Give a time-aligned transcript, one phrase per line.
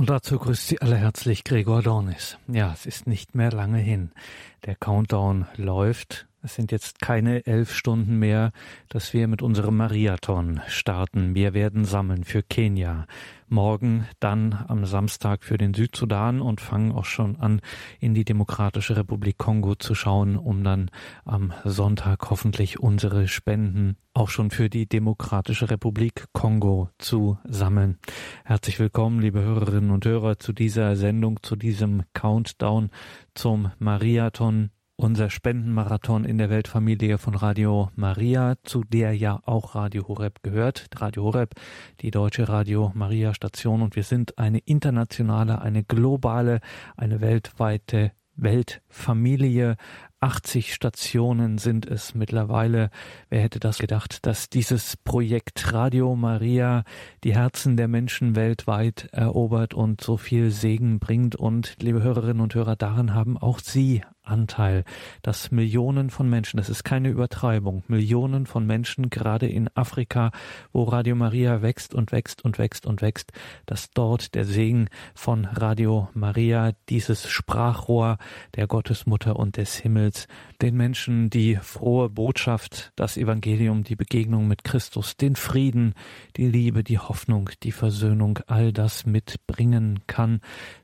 [0.00, 2.38] Und dazu grüßt Sie alle herzlich Gregor Dornis.
[2.48, 4.12] Ja, es ist nicht mehr lange hin.
[4.64, 6.26] Der Countdown läuft.
[6.42, 8.52] Es sind jetzt keine elf Stunden mehr,
[8.88, 11.34] dass wir mit unserem Mariathon starten.
[11.34, 13.06] Wir werden sammeln für Kenia.
[13.48, 17.60] Morgen dann am Samstag für den Südsudan und fangen auch schon an,
[17.98, 20.90] in die Demokratische Republik Kongo zu schauen, um dann
[21.26, 27.98] am Sonntag hoffentlich unsere Spenden auch schon für die Demokratische Republik Kongo zu sammeln.
[28.44, 32.90] Herzlich willkommen, liebe Hörerinnen und Hörer, zu dieser Sendung, zu diesem Countdown
[33.34, 40.06] zum Mariathon unser Spendenmarathon in der Weltfamilie von Radio Maria, zu der ja auch Radio
[40.06, 40.88] Horeb gehört.
[40.94, 41.54] Radio Horeb,
[42.00, 46.60] die deutsche Radio Maria Station und wir sind eine internationale, eine globale,
[46.98, 49.76] eine weltweite Weltfamilie,
[50.20, 52.90] 80 Stationen sind es mittlerweile.
[53.30, 56.84] Wer hätte das gedacht, dass dieses Projekt Radio Maria
[57.24, 61.36] die Herzen der Menschen weltweit erobert und so viel Segen bringt.
[61.36, 64.84] Und liebe Hörerinnen und Hörer, darin haben auch Sie Anteil,
[65.22, 70.30] dass Millionen von Menschen, das ist keine Übertreibung, Millionen von Menschen, gerade in Afrika,
[70.72, 73.32] wo Radio Maria wächst und wächst und wächst und wächst,
[73.66, 78.18] dass dort der Segen von Radio Maria, dieses Sprachrohr
[78.54, 80.28] der Gottesmutter und des Himmels,
[80.62, 85.94] den Menschen die frohe Botschaft, das Evangelium, die Begegnung mit Christus, den Frieden,
[86.36, 90.40] die Liebe, die Hoffnung, die Versöhnung, all das mitbringen kann.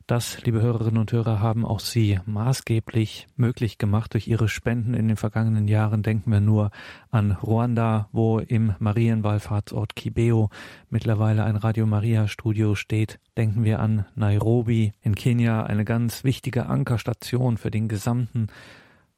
[0.07, 5.09] Das, liebe Hörerinnen und Hörer, haben auch Sie maßgeblich möglich gemacht durch Ihre Spenden in
[5.09, 6.01] den vergangenen Jahren.
[6.01, 6.71] Denken wir nur
[7.11, 10.49] an Ruanda, wo im Marienwallfahrtsort Kibeo
[10.89, 13.19] mittlerweile ein Radio Maria Studio steht.
[13.35, 18.47] Denken wir an Nairobi in Kenia, eine ganz wichtige Ankerstation für den gesamten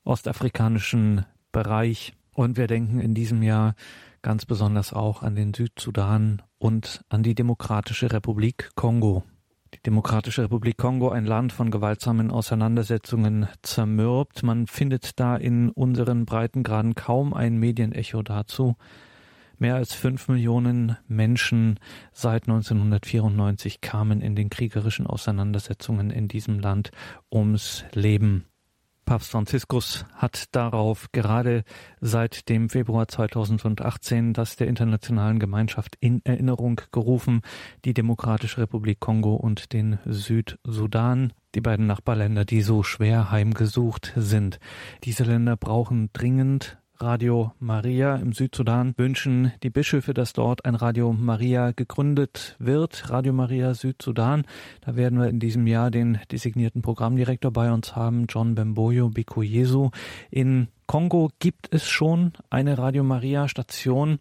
[0.03, 2.13] ostafrikanischen Bereich.
[2.33, 3.75] Und wir denken in diesem Jahr
[4.23, 9.23] ganz besonders auch an den Südsudan und an die Demokratische Republik Kongo.
[9.75, 14.41] Die Demokratische Republik Kongo, ein Land von gewaltsamen Auseinandersetzungen zermürbt.
[14.41, 18.75] Man findet da in unseren Breitengraden kaum ein Medienecho dazu.
[19.59, 21.79] Mehr als fünf Millionen Menschen
[22.13, 26.91] seit 1994 kamen in den kriegerischen Auseinandersetzungen in diesem Land
[27.31, 28.45] ums Leben.
[29.09, 31.63] Papst Franziskus hat darauf gerade
[31.99, 37.41] seit dem Februar 2018 das der internationalen Gemeinschaft in Erinnerung gerufen,
[37.85, 44.59] die Demokratische Republik Kongo und den Südsudan, die beiden Nachbarländer, die so schwer heimgesucht sind.
[45.03, 51.13] Diese Länder brauchen dringend Radio Maria im Südsudan wünschen die Bischöfe, dass dort ein Radio
[51.13, 53.09] Maria gegründet wird.
[53.09, 54.43] Radio Maria Südsudan.
[54.81, 59.91] Da werden wir in diesem Jahr den designierten Programmdirektor bei uns haben, John Bemboyo Bikoyesu.
[60.29, 64.19] In Kongo gibt es schon eine Radio Maria Station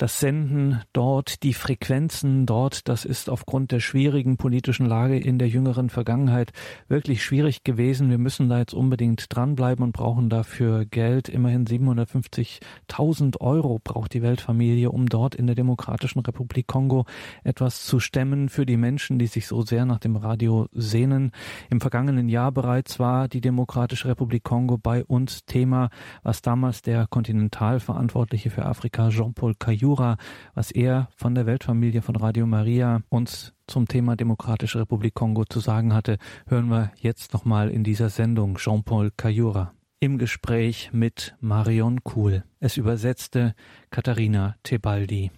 [0.00, 5.48] das Senden dort, die Frequenzen dort, das ist aufgrund der schwierigen politischen Lage in der
[5.48, 6.52] jüngeren Vergangenheit
[6.88, 8.08] wirklich schwierig gewesen.
[8.08, 11.28] Wir müssen da jetzt unbedingt dranbleiben und brauchen dafür Geld.
[11.28, 17.04] Immerhin 750.000 Euro braucht die Weltfamilie, um dort in der Demokratischen Republik Kongo
[17.44, 21.30] etwas zu stemmen für die Menschen, die sich so sehr nach dem Radio sehnen.
[21.68, 25.90] Im vergangenen Jahr bereits war die Demokratische Republik Kongo bei uns Thema,
[26.22, 30.18] was damals der Kontinentalverantwortliche für Afrika Jean-Paul Caillou Jura,
[30.54, 35.58] was er von der Weltfamilie von Radio Maria uns zum Thema Demokratische Republik Kongo zu
[35.58, 42.04] sagen hatte, hören wir jetzt nochmal in dieser Sendung Jean-Paul Kayura im Gespräch mit Marion
[42.04, 42.44] Kuhl.
[42.60, 43.56] Es übersetzte
[43.90, 45.32] Katharina Tebaldi.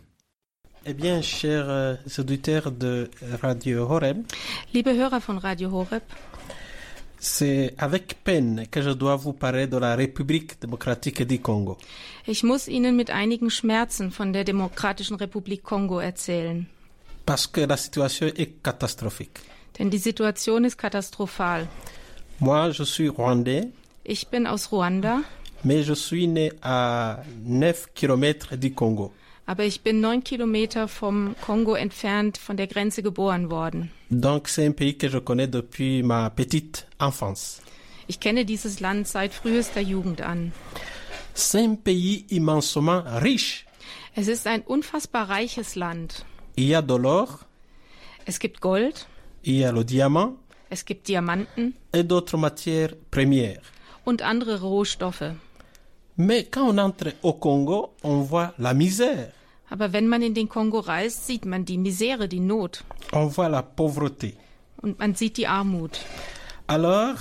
[0.85, 3.09] Eh bien, chers auditeurs de
[3.41, 4.19] Radio Horeb.
[4.73, 6.03] Liebe Hörer von Radio Horeb.
[7.25, 11.79] C'est avec peine que je dois vous parler de la République démocratique du Congo.
[12.27, 16.67] Ich muss Ihnen mit einigen Schmerzen von der Demokratischen Republik Kongo erzählen.
[17.25, 19.39] Parce que la situation est catastrophique.
[19.79, 21.69] Denn die Situation ist katastrophal.
[22.41, 23.69] Moi, je suis rwandais.
[24.03, 25.21] Ich bin aus Ruanda.
[25.63, 29.13] Mais je suis né à 9 kilomètres du Congo.
[29.47, 33.91] Aber ich bin neun Kilometer vom Kongo entfernt von der Grenze geboren worden.
[34.11, 37.61] Donc c'est un pays que je connais depuis ma petite enfance.
[38.07, 40.53] Ich kenne dieses Land seit frühester Jugend an.
[41.35, 43.65] C'est un pays immensement riche.
[44.15, 46.25] Es ist ein unfassbar reiches Land.
[46.57, 47.39] Il y a de l'or.
[48.27, 49.07] Es gibt Gold.
[49.43, 50.37] Il y a le diamant.
[50.69, 51.75] Es gibt Diamanten.
[51.93, 53.63] Et d'autres matières premières.
[54.05, 55.25] Und andere Rohstoffe.
[56.17, 59.33] Mais quand on entre au Congo, on voit la misère.
[59.73, 62.85] Aber wenn man in den Kongo reist, sieht man die Misere, die Not.
[63.13, 64.35] On voit la pauvreté.
[64.83, 65.99] Und man sieht die Armut.
[66.67, 67.17] Alors,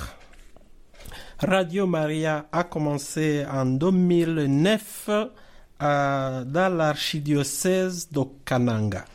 [1.39, 9.06] Radio Maria a commencé en 2009 euh, dans l'archidiocèse de Kananga.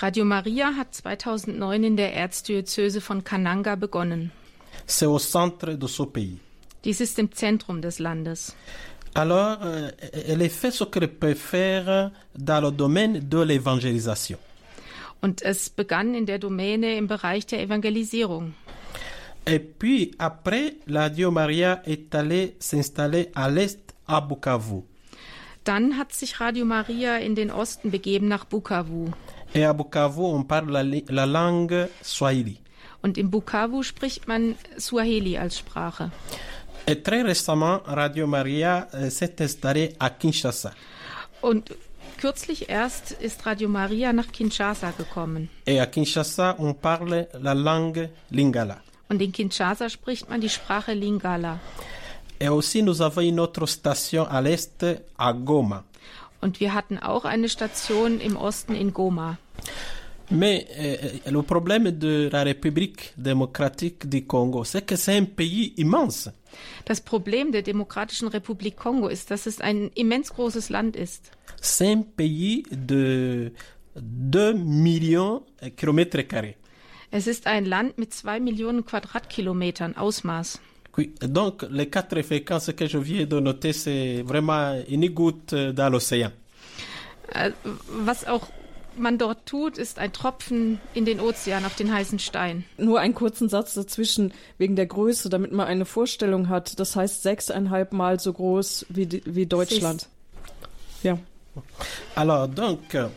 [0.00, 4.32] Radio Maria hat 2009 in der Erzdiözese von Kananga begonnen.
[4.86, 6.40] C'est au centre de ce pays.
[6.84, 8.56] Dies ist im Zentrum des Landes.
[9.14, 9.90] Alors, euh,
[10.26, 14.38] elle fait ce qu'elle peut faire dans le domaine de l'évangélisation.
[15.20, 18.54] Und es begann in der Domäne im Bereich der Evangelisierung.
[19.46, 24.82] Et puis, après, la Dio Maria est allée s'installer à l'est à Bukavu.
[25.64, 29.10] Dann hat sich Radio Maria in den Osten begeben nach Bukavu.
[29.54, 32.58] Et à Bukavu, on parle la, la langue Swahili.
[33.02, 36.10] Und in Bukavu spricht man Swahili als Sprache.
[36.86, 40.72] Et très récemment, Radio Maria euh, s'est installée à Kinshasa.
[41.40, 41.74] Und
[42.18, 45.48] kürzlich erst ist Radio Maria nach Kinshasa gekommen.
[45.66, 48.78] Et à Kinshasa, on parle la langue Lingala.
[49.08, 51.60] Und in Kinshasa spricht man die Sprache Lingala.
[52.40, 54.84] Et aussi, nous avons une autre station à l'est,
[55.16, 55.84] à Goma.
[56.40, 59.38] Und wir hatten auch eine Station im Osten in Goma.
[60.30, 65.74] Mais euh, le problème de la République démocratique du Congo, c'est que c'est un pays
[65.76, 66.30] immense.
[66.84, 71.30] Das Problem der Demokratischen Republik Kongo ist, dass es ein immens großes Land ist.
[71.60, 73.52] C'est un pays de
[73.94, 76.56] 2 millions de kilomètres carrés.
[77.10, 80.60] Es ist ein Land mit zwei Millionen Quadratkilometern Ausmaß.
[80.96, 85.90] Oui, donc les quatre fréquences que je viens de noter, c'est vraiment une goutte dans
[85.90, 86.32] l'océan.
[87.34, 87.50] Äh,
[88.04, 88.48] Was auch
[88.96, 92.64] man dort tut, ist ein Tropfen in den Ozean auf den heißen Stein.
[92.78, 96.78] Nur einen kurzen Satz dazwischen wegen der Größe, damit man eine Vorstellung hat.
[96.78, 100.08] Das heißt sechseinhalb Mal so groß wie, wie Deutschland.
[101.02, 101.18] Ja.
[102.14, 103.08] Alors, donc, euh,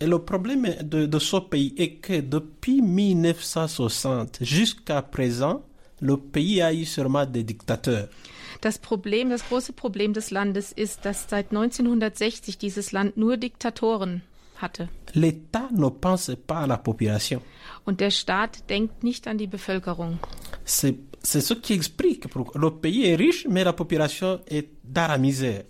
[0.00, 5.62] et le problème de, de ce pays est que depuis 1960 jusqu'à présent,
[6.00, 8.08] le pays a eu seulement des dictateurs.
[8.60, 14.22] Das Problem, das große Problem des Landes ist, dass seit 1960 dieses Land nur Diktatoren
[14.62, 14.88] hatte.
[15.14, 17.42] L'État ne pense pas à la population.
[17.84, 20.18] Und der Staat denkt nicht an die Bevölkerung.
[20.64, 25.18] C'est ce qui explique pourquoi le pays est riche, mais la population est dans la
[25.18, 25.64] misère.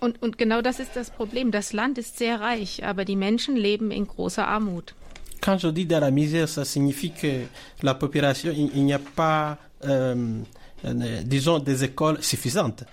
[0.00, 1.50] Und, und genau das ist das Problem.
[1.50, 4.94] Das Land ist sehr reich, aber die Menschen leben in großer Armut.
[5.40, 7.46] Quand je dis dans la misère, ça signifie que
[7.82, 10.40] la population, il, il n'y a pas, euh,
[10.84, 12.84] euh, disons, des écoles suffisantes.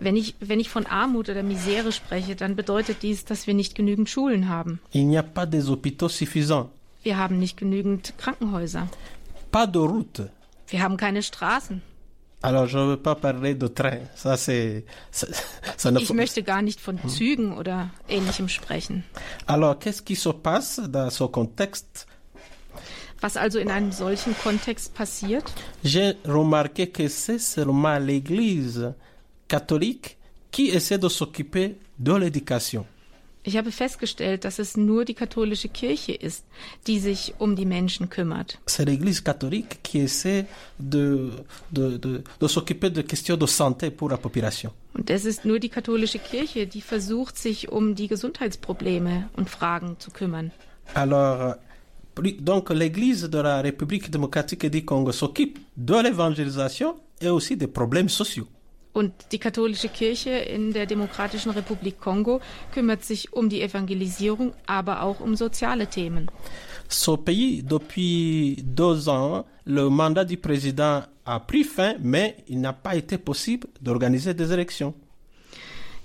[0.00, 3.74] Wenn ich, wenn ich von Armut oder Misere spreche, dann bedeutet dies, dass wir nicht
[3.74, 4.78] genügend Schulen haben.
[4.92, 6.70] Il n'y a pas des hôpitaux suffisants,
[7.02, 8.88] Wir haben nicht genügend Krankenhäuser.
[9.50, 10.22] pas de routes.
[10.68, 11.80] Wir haben keine Straßen.
[12.40, 13.98] Alors, je ne veux pas parler de train.
[14.14, 15.26] Ça, c'est, ça,
[15.76, 19.02] ça ne Ich möchte gar nicht von Zügen oder ähnlichem sprechen.
[19.46, 22.06] Alors, qu'est-ce qui se passe dans ce contexte?
[23.20, 25.42] Was also in einem solchen Kontext passiert?
[25.82, 28.94] J'ai remarqué que c'est seulement l'Église
[29.48, 30.16] catholique
[30.50, 32.86] qui essaie de s'occuper de l'éducation.
[33.44, 36.44] Ich habe festgestellt, dass es nur die katholische Kirche ist,
[36.86, 38.58] die sich um die Menschen kümmert.
[38.66, 40.44] C'est l'Église catholique qui essaie
[40.78, 41.30] de,
[41.70, 44.70] de, de, de s'occuper de questions de santé pour la population.
[44.92, 49.96] Und es ist nur die katholische Kirche, die versucht, sich um die Gesundheitsprobleme und Fragen
[49.98, 50.50] zu kümmern.
[50.94, 51.56] Alors,
[52.40, 58.08] donc l'Église de la République démocratique du Congo s'occupe de l'évangélisation et aussi des problèmes
[58.10, 58.48] sociaux.
[58.98, 62.40] Und die katholische Kirche in der Demokratischen Republik Kongo
[62.74, 66.28] kümmert sich um die Evangelisierung, aber auch um soziale Themen.
[66.88, 72.72] Ce pays, depuis deux ans, le mandat du président a pris fin, mais il n'a
[72.72, 74.94] pas été possible d'organiser des élections.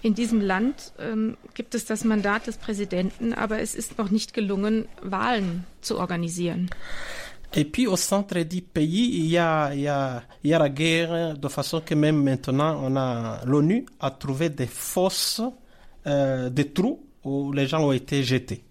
[0.04, 4.36] In diesem Land ähm, gibt es das Mandat des Präsidenten, aber es ist noch nicht
[4.36, 6.70] gelungen, Wahlen zu organisieren.
[7.56, 10.60] Et puis au centre du pays, il y a, il y a, il y a
[10.60, 15.42] la guerre, de façon que même maintenant, on a, l'ONU a trouvé des fosses,
[16.08, 18.64] euh, des trous où les gens ont été jetés.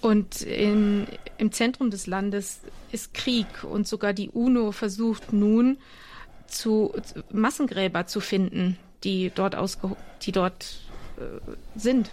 [0.00, 1.06] Und in,
[1.38, 2.60] im Zentrum des Landes
[2.92, 5.78] ist Krieg und sogar die UNO versucht nun
[6.46, 10.80] zu, zu Massengräber zu finden, die dort ausge, die dort
[11.16, 11.22] äh,
[11.76, 12.12] sind.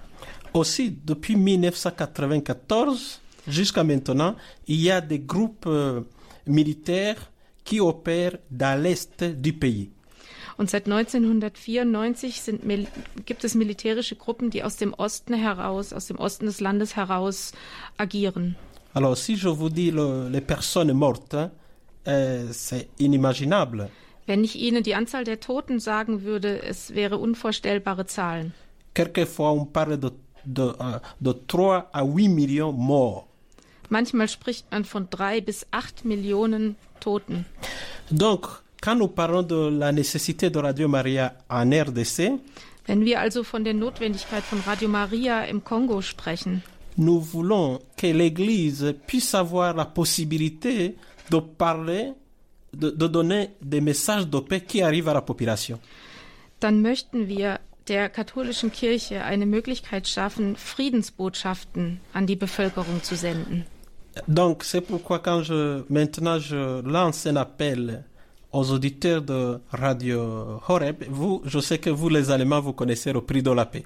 [0.54, 4.36] Aussi, depuis 1994 jusqu'à maintenant,
[4.68, 6.02] il y a des groupes euh,
[6.48, 7.32] militaires
[7.64, 9.90] qui opèrent dans l'est du pays.
[10.58, 12.62] Und seit 1994 sind,
[13.26, 17.52] gibt es militärische Gruppen, die aus dem Osten heraus, aus dem Osten des Landes heraus
[17.98, 18.56] agieren.
[18.94, 21.36] Alors, si je vous dis le- les personnes mortes,
[22.08, 23.90] euh, c'est inimaginable.
[24.28, 28.54] Wenn ich Ihnen die Anzahl der Toten sagen würde, es wäre unvorstellbare Zahlen.
[28.94, 30.12] Quelquefois, on parle de,
[30.46, 33.28] de, euh, de 3 à 8 millions morts.
[33.90, 37.46] Manchmal spricht man von drei bis acht Millionen Toten.
[38.10, 38.48] Donc,
[38.82, 42.40] quand nous parlons de la nécessité de Radio Maria en RDC,
[42.88, 46.62] Wenn wir also von der Notwendigkeit von Radio Maria im Kongo sprechen,
[46.98, 50.96] nous voulons que l'Église puisse avoir la possibilité
[51.32, 52.14] de parler,
[52.74, 55.80] de, de donner des messages de paix qui arrivent à la population.
[56.60, 63.66] Dann möchten wir der katholischen Kirche eine Möglichkeit schaffen, Friedensbotschaften an die Bevölkerung zu senden.
[64.28, 68.04] Donc c'est pourquoi quand je maintenant je lance un appel
[68.52, 73.22] aux auditeurs de Radio Horeb, vous, je sais que vous les Allemands vous connaissez le
[73.22, 73.84] prix de la paix.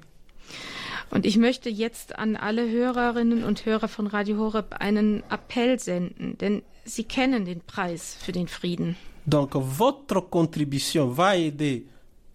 [1.12, 6.38] Und ich möchte jetzt an alle Hörerinnen und Hörer von Radio Horeb einen Appell senden,
[6.38, 8.96] denn sie kennen den Preis für den Frieden.
[9.26, 11.84] Donc votre contribution va aider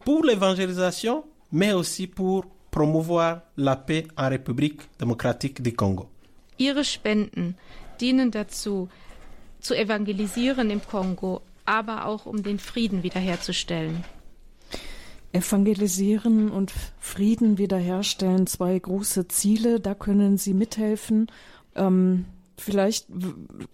[0.04, 6.10] pour l'évangélisation, mais aussi pour promouvoir la paix en République démocratique du Congo.
[6.58, 7.56] Ihre Spenden
[8.02, 8.90] dienen dazu,
[9.60, 14.04] zu evangelisieren im Kongo, aber auch um den Frieden wiederherzustellen.
[15.32, 21.28] Evangelisieren und Frieden wiederherstellen, zwei große Ziele, da können Sie mithelfen.
[21.75, 22.25] Ähm,
[22.58, 23.08] vielleicht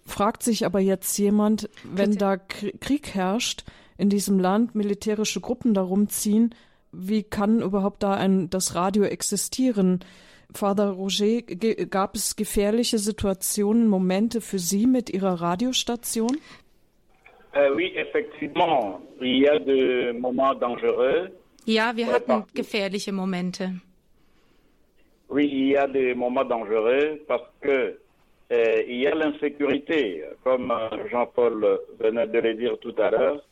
[0.04, 3.64] fragt sich aber jetzt jemand, wenn da Kr- Krieg herrscht
[3.96, 6.54] in diesem Land, militärische Gruppen darum ziehen,
[6.90, 10.00] wie kann überhaupt da ein, das Radio existieren?
[10.54, 16.36] Father Roger, ge- gab es gefährliche Situationen, Momente für Sie mit Ihrer Radiostation?
[17.54, 21.30] Euh, oui, effectivement, il y a des moments dangereux.
[21.66, 23.80] Ja, wir Ja, hatten gefährliche Momente.
[25.28, 27.98] Oui, il y a des moments dangereux parce que
[28.50, 33.42] euh, il y a l'insécurité, comme euh, Jean-Paul venait de le dire tout à l'heure.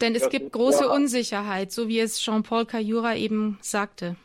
[0.00, 0.88] Denn es gibt große.
[0.88, 4.16] Unsicherheit, so wie es Jean-Paul Cayura eben sagte.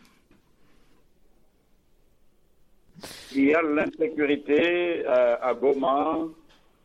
[3.36, 6.28] Il y a l'insécurité euh, à Goma,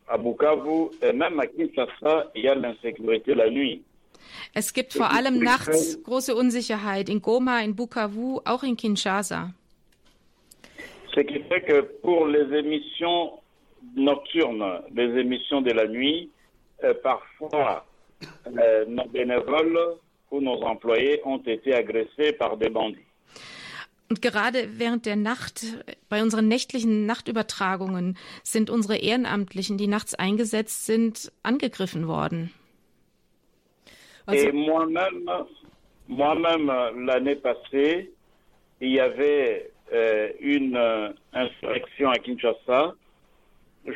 [0.07, 3.83] à Bukavu et même à Kinshasa, il y a l'insécurité la nuit.
[4.53, 9.49] Es gibt vor allem nachts große Unsicherheit in Goma, in Bukavu, auch in Kinshasa.
[11.13, 13.39] Ce qui fait que pour les émissions
[13.95, 16.29] nocturnes, les émissions de la nuit,
[16.83, 17.85] euh, parfois
[18.47, 19.97] euh, nos bénévoles
[20.31, 23.10] ou nos employés ont été agressés par des bandits.
[24.11, 25.63] Und gerade während der Nacht,
[26.09, 32.51] bei unseren nächtlichen Nachtübertragungen, sind unsere Ehrenamtlichen, die nachts eingesetzt sind, angegriffen worden.
[34.25, 35.29] Also, Et moi-même,
[36.09, 36.67] moi-même
[37.05, 38.11] l'année passée,
[38.81, 42.93] il y avait euh, une euh, insurrection à Kinshasa.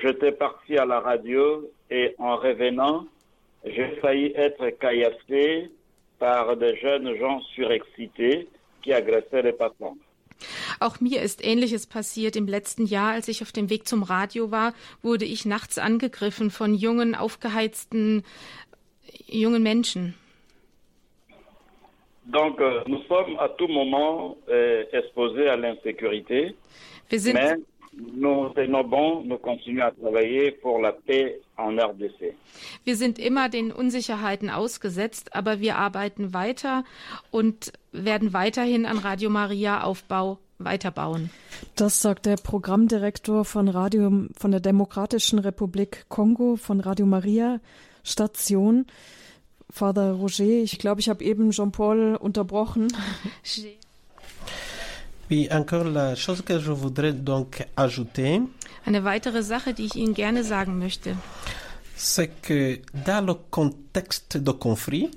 [0.02, 3.06] J'étais parti à la radio et en revenant,
[3.66, 5.70] j'ai failli être caillassé
[6.20, 8.48] par des jeunes gens surexcités
[8.82, 9.98] qui agressaient les passants.
[10.79, 12.36] Auch mir ist Ähnliches passiert.
[12.36, 16.51] Im letzten Jahr, als ich auf dem Weg zum Radio war, wurde ich nachts angegriffen
[16.51, 18.24] von jungen, aufgeheizten
[19.27, 20.15] jungen Menschen.
[22.25, 26.55] Donc, euh, nous sommes à tout moment euh, exposés à l'insécurité,
[27.08, 27.58] Wir sind, mais
[27.94, 32.34] nous tenons bon, nous continuons à travailler pour la paix en RDC.
[32.84, 36.84] wir sind immer den Unsicherheiten ausgesetzt, aber wir arbeiten weiter
[37.29, 41.30] und werden weiterhin an Radio Maria Aufbau weiterbauen.
[41.76, 47.60] Das sagt der Programmdirektor von Radio, von der Demokratischen Republik Kongo, von Radio Maria
[48.04, 48.86] Station.
[49.70, 52.88] Father Roger, ich glaube, ich habe eben Jean-Paul unterbrochen.
[55.28, 58.42] Puis encore la chose que je voudrais donc ajouter,
[58.86, 61.18] Eine weitere Sache, die ich Ihnen gerne sagen möchte.
[61.98, 65.10] c'est que dans le contexte de conflit,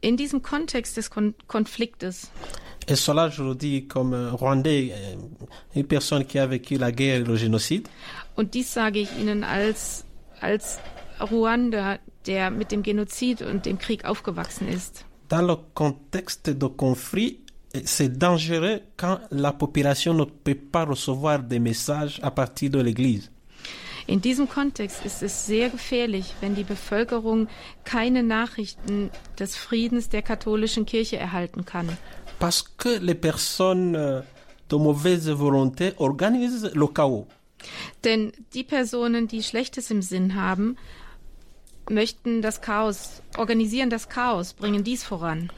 [0.00, 2.28] In diesem Kontext des Kon Konfliktes,
[2.88, 5.14] et cela je le dis comme euh, Rwandais, euh,
[5.76, 7.88] une personne qui a vécu la guerre et le génocide,
[8.36, 10.04] und dies sage ich Ihnen als,
[10.40, 10.78] als
[11.20, 15.04] Ruanda, der mit dem Genozid und dem Krieg aufgewachsen ist.
[15.32, 17.40] dans le contexte de conflit,
[17.72, 22.78] eh, c'est dangereux quand la population ne peut pas recevoir des messages à partir de
[22.80, 23.31] l'Église.
[24.12, 27.48] In diesem Kontext ist es sehr gefährlich, wenn die Bevölkerung
[27.84, 31.88] keine Nachrichten des Friedens der katholischen Kirche erhalten kann.
[32.38, 34.20] Parce que les personnes euh,
[34.68, 37.26] de mauvaise volonté organisent le chaos.
[38.04, 40.76] Denn die Personen, die Schlechtes im Sinn haben,
[41.88, 45.50] möchten das Chaos, organisieren das Chaos, bringen dies voran.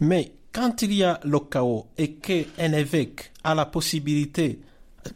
[0.00, 4.58] Mais quand il y a le chaos et qu'un évêque a la possibilité,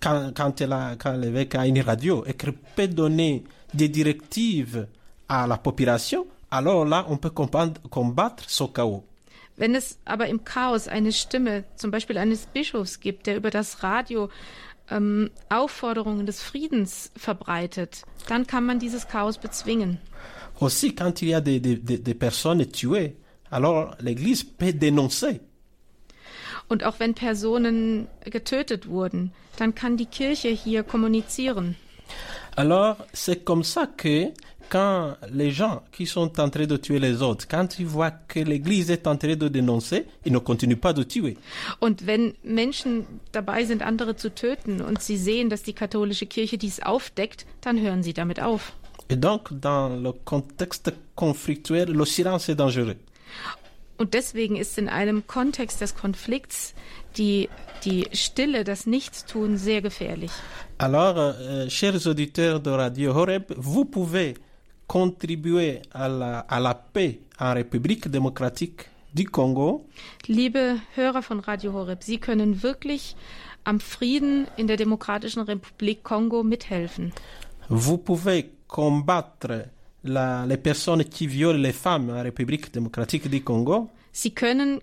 [0.00, 0.52] quand, quand,
[0.99, 4.87] quand l'évêque a une radio et qu'il peut donner des directives
[5.28, 9.02] à la population, alors là, on peut combattre, ce chaos.
[9.59, 13.83] Wenn es aber im Chaos eine Stimme, zum Beispiel eines Bischofs gibt, der über das
[13.83, 14.28] Radio
[14.90, 19.99] ähm, Aufforderungen des Friedens verbreitet, dann kann man dieses Chaos bezwingen.
[20.61, 23.16] Aussi, quand il y a des, des- des personnes tuées,
[23.50, 25.40] alors l'Église peut dénoncer.
[26.68, 31.76] Und auch wenn Personen getötet wurden, dann kann die Kirche hier kommunizieren.
[32.56, 34.32] Alors, c'est comme ça que
[34.68, 38.40] quand les gens qui sont en train de tuer les autres, quand ils voient que
[38.40, 41.37] l'Église est en train de dénoncer, ils ne continuent pas de tuer.
[41.80, 46.58] Und wenn Menschen dabei sind, andere zu töten und sie sehen, dass die katholische Kirche
[46.58, 48.73] dies aufdeckt, dann hören sie damit auf.
[49.08, 52.96] Et donc, dans le contexte conflictuel, le silence est dangereux.
[53.99, 56.75] Und deswegen ist in einem Kontext des Konflikts
[57.17, 57.49] die,
[57.85, 60.33] die Stille, das Nichtstun sehr gefährlich.
[60.79, 64.35] Alors, euh, chers auditeurs de Radio Horeb, vous pouvez
[64.87, 69.87] contribuer à la, à la paix en République démocratique du Congo
[70.26, 73.17] Liebe Hörer von Radio Horeb, Sie können wirklich
[73.65, 77.12] am Frieden in der Demokratischen Republik Kongo mithelfen.
[77.69, 79.71] Vous pouvez combattre
[80.06, 83.88] la- les personnes qui violent les femmes en République démocratique du Congo.
[84.12, 84.80] Sie können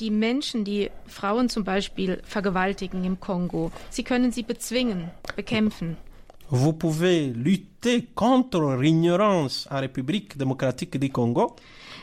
[0.00, 5.96] die Menschen, die Frauen zum Beispiel vergewaltigen im Kongo, Sie können sie bezwingen, bekämpfen.
[6.50, 11.54] Vous pouvez lutter contre l'ignorance en République démocratique du Congo.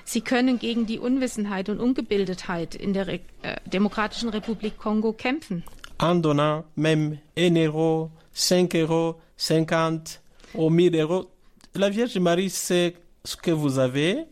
[0.03, 5.63] Sie können gegen die Unwissenheit und Ungebildetheit in der Re äh, Demokratischen Republik Kongo kämpfen.
[5.99, 10.19] en donnant même 1 euro, 5 euros, 50
[10.55, 11.27] ou 1000 euros.
[11.73, 14.25] La Vierge Marie sait ce que vous avez.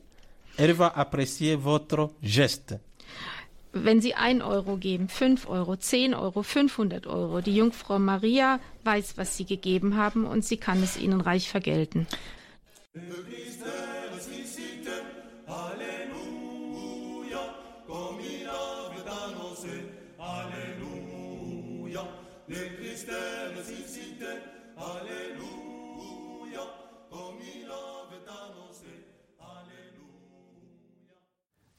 [0.57, 2.75] Elle va apprécier votre geste.
[3.71, 9.17] Wenn Sie 1 Euro geben, 5 Euro, 10 Euro, 500 Euro, die Jungfrau Maria weiß,
[9.17, 12.07] was Sie gegeben haben und sie kann es Ihnen reich vergelten.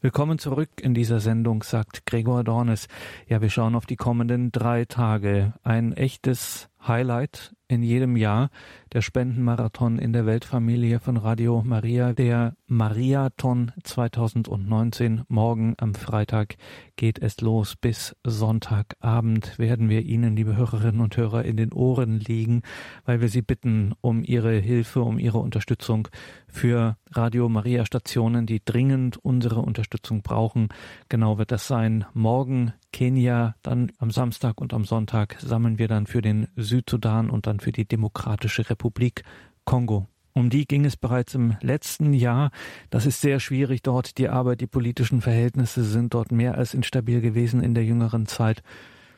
[0.03, 2.89] Willkommen zurück in dieser Sendung, sagt Gregor Dornes.
[3.29, 5.53] Ja, wir schauen auf die kommenden drei Tage.
[5.63, 8.51] Ein echtes Highlight in jedem Jahr,
[8.93, 15.23] der Spendenmarathon in der Weltfamilie von Radio Maria, der Mariathon 2019.
[15.29, 16.57] Morgen am Freitag
[16.97, 17.77] geht es los.
[17.77, 22.63] Bis Sonntagabend werden wir Ihnen, liebe Hörerinnen und Hörer, in den Ohren liegen,
[23.05, 26.09] weil wir Sie bitten um Ihre Hilfe, um Ihre Unterstützung
[26.49, 30.69] für Radio Maria Stationen, die dringend unsere Unterstützung brauchen.
[31.09, 32.05] Genau wird das sein.
[32.15, 37.47] Morgen Kenia, dann am Samstag und am Sonntag sammeln wir dann für den Südsudan und
[37.47, 39.23] dann für die Demokratische Republik
[39.65, 40.07] Kongo.
[40.33, 42.51] Um die ging es bereits im letzten Jahr.
[42.89, 44.19] Das ist sehr schwierig dort.
[44.19, 48.63] Die Arbeit, die politischen Verhältnisse sind dort mehr als instabil gewesen in der jüngeren Zeit.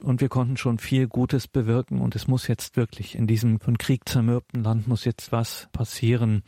[0.01, 2.01] Und wir konnten schon viel Gutes bewirken.
[2.01, 6.43] Und es muss jetzt wirklich in diesem von Krieg zermürbten Land muss jetzt was passieren.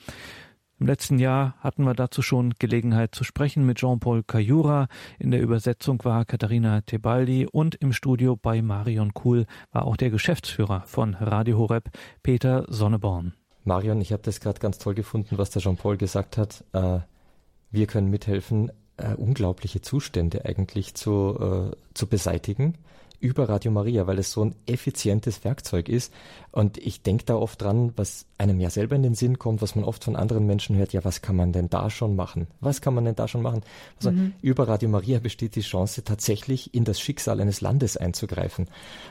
[0.85, 4.89] Im letzten Jahr hatten wir dazu schon Gelegenheit zu sprechen mit Jean-Paul Cayura.
[5.19, 10.11] In der Übersetzung war Katharina Tebaldi und im Studio bei Marion Kuhl war auch der
[10.11, 11.89] Geschäftsführer von Radio Horeb,
[12.23, 13.33] Peter Sonneborn.
[13.65, 16.63] Marion, ich habe das gerade ganz toll gefunden, was der Jean-Paul gesagt hat.
[16.75, 16.99] Äh,
[17.71, 22.75] wir können mithelfen, äh, unglaubliche Zustände eigentlich zu, äh, zu beseitigen
[23.25, 26.13] über Radio Maria, weil es so ein effizientes Werkzeug ist.
[26.53, 29.75] Und ich denke da oft dran, was einem ja selber in den Sinn kommt, was
[29.75, 32.49] man oft von anderen Menschen hört, ja, was kann man denn da schon machen?
[32.61, 33.63] Was kann man denn da schon machen?
[33.97, 34.35] Also mhm.
[34.43, 38.69] über Radio Maria besteht die Chance, tatsächlich in das Schicksal eines Landes einzugreifen.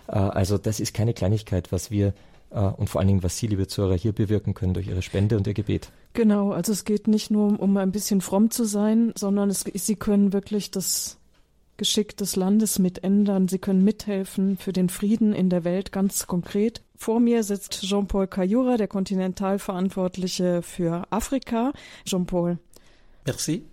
[0.08, 2.14] Äh, also das ist keine Kleinigkeit, was wir
[2.52, 5.38] äh, und vor allen Dingen, was Sie, liebe Zuhörer, hier bewirken können durch Ihre Spende
[5.38, 5.90] und Ihr Gebet.
[6.14, 9.62] Genau, also es geht nicht nur um, um ein bisschen fromm zu sein, sondern es,
[9.62, 11.18] Sie können wirklich das
[11.78, 13.48] Geschick des Landes mitändern.
[13.48, 16.82] Sie können mithelfen für den Frieden in der Welt ganz konkret.
[16.96, 21.74] Vor mir sitzt Jean-Paul Cayura, der Kontinentalverantwortliche für Afrika.
[22.06, 22.58] Jean-Paul.
[23.26, 23.64] Merci.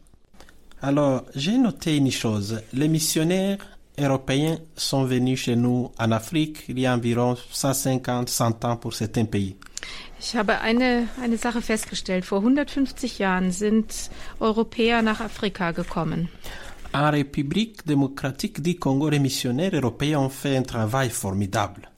[0.80, 2.62] Alors, j'ai noté une chose.
[2.72, 3.58] Les missionnaires
[3.98, 8.94] européens sont venus chez nous en Afrique il y a environ 150, 100 ans pour
[8.94, 9.56] certains pays.
[10.18, 12.24] Ich habe eine, eine Sache festgestellt.
[12.24, 16.28] Vor 150 Jahren sind Europäer nach Afrika gekommen.
[16.92, 21.88] En République démocratique du Congo, les missionnaires européens ont fait un travail formidable.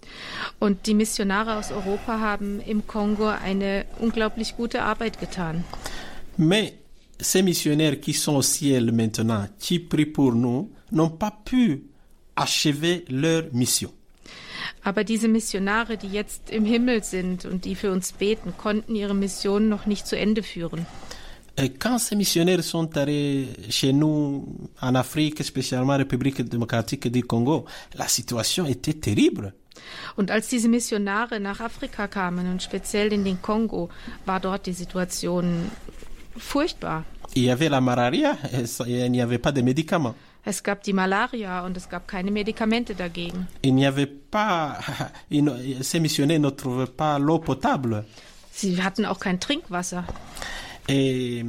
[0.59, 5.65] Und die Missionare aus Europa haben im Kongo eine unglaublich gute Arbeit getan.
[6.37, 6.75] Mais
[7.19, 11.85] ces missionnaires qui sont au ciel maintenant, qui prient pour nous, n'ont pas pu
[12.37, 13.91] achever leur mission.
[14.85, 19.15] Aber diese Missionare, die jetzt im Himmel sind und die für uns beten, konnten ihre
[19.15, 20.87] Mission noch nicht zu Ende führen.
[21.57, 24.47] Et quand ces missionnaires sont allés chez nous
[24.81, 29.53] en Afrique, spécialement en République démocratique du Congo, la situation était terrible.
[30.17, 33.89] Und als diese Missionare nach Afrika kamen und speziell in den Kongo,
[34.27, 35.71] war dort die Situation
[36.39, 37.05] furchtbar.
[37.35, 40.15] Il y avait la malaria et il n'y avait pas de médicaments.
[40.45, 43.47] Es gab die Malaria und es gab keine Medikamente dagegen.
[43.63, 44.79] Il n'y avait pas,
[45.31, 48.05] ne- ces missionnaires ne trouvaient pas l'eau potable.
[48.53, 50.05] Sie hatten auch kein Trinkwasser.
[50.89, 51.45] Et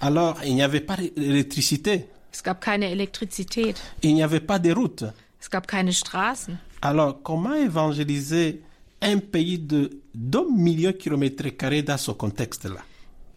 [0.00, 3.76] alors, il n'y avait pas d'électricité, Es gab keine Elektrizität.
[4.02, 5.04] il n'y avait pas de route.
[5.40, 6.58] Es gab keine Straßen.
[6.82, 8.60] Alors, comment évangéliser
[9.00, 12.80] un pays de 2 millions de kilomètres carrés dans ce contexte-là?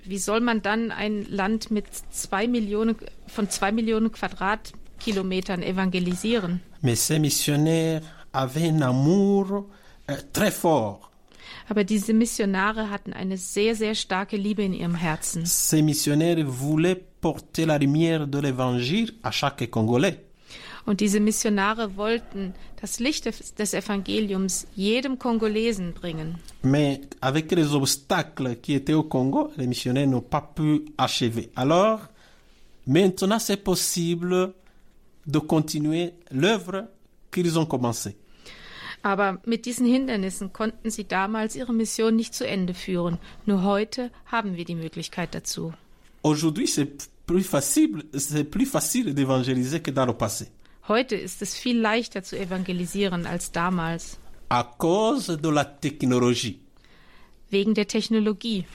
[0.06, 2.96] Wie soll man dann ein Land mit zwei Millionen,
[3.28, 6.60] von zwei Millionen Quadratkilometern evangelisieren?
[6.82, 8.02] Mais ces missionnaires
[8.34, 9.66] avaient un amour
[10.10, 11.09] euh, très fort.
[11.68, 15.46] Aber diese Missionare hatten eine sehr, sehr starke Liebe in ihrem Herzen.
[15.46, 20.20] Ces missionnaires voulaient porter la lumière de l'évangile à chaque Congolais.
[20.86, 23.26] Und diese Missionare wollten das Licht
[23.60, 26.40] des Evangeliums jedem Kongolesen bringen.
[26.64, 31.52] Mais avec les obstacles qui étaient au Congo, les missionnaires n'ont pas pu achever.
[31.56, 32.02] Alors,
[32.88, 34.54] maintenant, c'est possible
[35.28, 36.86] de continuer l'œuvre
[37.32, 38.16] qu'ils ont commencée.
[39.04, 43.18] Aber mit diesen Hindernissen konnten sie damals ihre Mission nicht zu Ende führen.
[43.46, 45.74] Nur heute haben wir die Möglichkeit dazu.
[46.22, 50.48] Aujourd'hui, c'est plus facile, c'est plus facile d'évangéliser que dans le passé.
[50.90, 54.18] Heute ist es viel leichter zu evangelisieren als damals,
[54.50, 56.60] À cause de la technologie.
[57.52, 58.66] wegen der Technologie.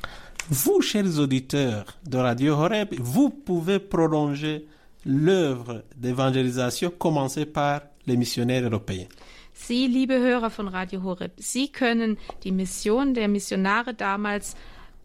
[0.48, 4.66] Vous, chers auditeurs de Radio Horeb, vous pouvez prolonger
[5.04, 9.06] l'œuvre d'évangélisation commencée par les missionnaires européens.
[9.54, 14.56] Sie, liebe Hörer von Radio Horeb, Sie können die Mission der Missionare damals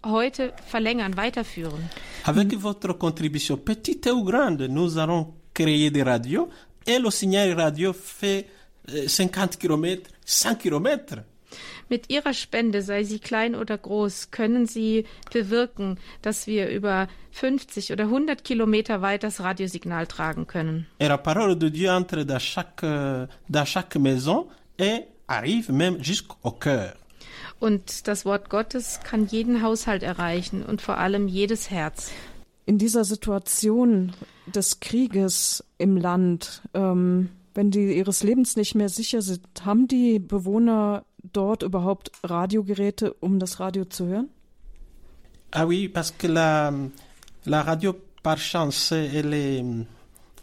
[0.04, 1.90] heute verlängern, weiterführen.
[2.24, 6.50] Avec votre contribution, petite ou grande, nous allons créer des radios
[6.86, 8.48] et le signal radio fait
[8.90, 11.24] euh, 50 km, 100 km.
[11.90, 17.92] Mit Ihrer Spende, sei sie klein oder groß, können Sie bewirken, dass wir über 50
[17.92, 20.86] oder 100 Kilometer weit das Radiosignal tragen können.
[21.00, 22.86] Et la parole de Dieu entre dans chaque,
[23.50, 24.48] dans chaque maison
[24.78, 26.94] et arrive même jusqu'au cœur.
[27.60, 32.12] Und das Wort Gottes kann jeden Haushalt erreichen und vor allem jedes Herz.
[32.66, 34.14] In dieser Situation
[34.46, 40.20] des Krieges im Land, ähm, wenn die ihres Lebens nicht mehr sicher sind, haben die
[40.20, 44.30] Bewohner dort überhaupt Radiogeräte, um das Radio zu hören?
[45.52, 46.72] Ah oui, parce que la,
[47.46, 49.64] la radio, par chance, elle, est,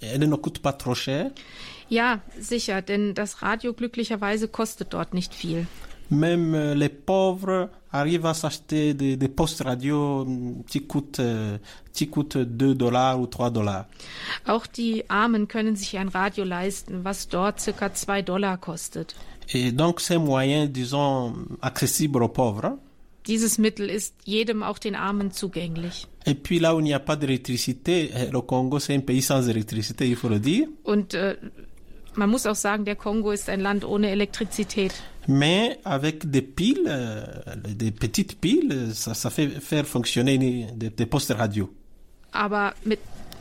[0.01, 1.31] elle ne coûte pas trop cher.
[1.89, 5.67] Ja, sicher, denn das Radio glücklicherweise kostet dort nicht viel.
[6.09, 11.59] Même euh, les pauvres arrivent à s'acheter des, des postes radio hum, qui coûtent, euh,
[11.93, 13.87] qui coûtent 2 dollars ou 3 dollars.
[14.47, 19.17] Auch die Armen können sich ein Radio leisten, was dort circa zwei Dollar kostet.
[19.53, 22.79] Et donc, c'est moyen, disons, accessible aux pauvres.
[23.27, 26.07] Dieses Mittel ist jedem, auch den Armen, zugänglich.
[26.27, 29.23] Et puis là où il n'y a pas d'électricité, eh, le Congo, c'est un pays
[29.23, 30.69] sans électricité, il faut le dire.
[30.85, 31.37] Und äh,
[32.15, 34.93] man muss auch sagen, der Kongo ist ein Land ohne Elektrizität.
[35.27, 37.25] Mais avec des piles, euh,
[37.57, 41.69] des petites piles, ça, ça fait faire fonctionner des, des postes radio.
[42.33, 42.99] Aber mit,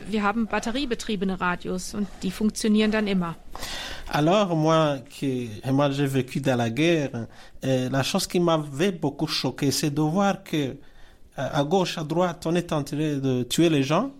[0.08, 3.36] wir haben batteriebetriebene Radios und die funktionieren dann immer.
[4.08, 7.26] Alors moi, qui, moi j'ai vécu dans la guerre,
[7.64, 10.74] euh, la chose qui m'avait beaucoup choqué, c'est de voir que euh,
[11.34, 14.10] à gauche, à droite, on est en train de tuer les gens.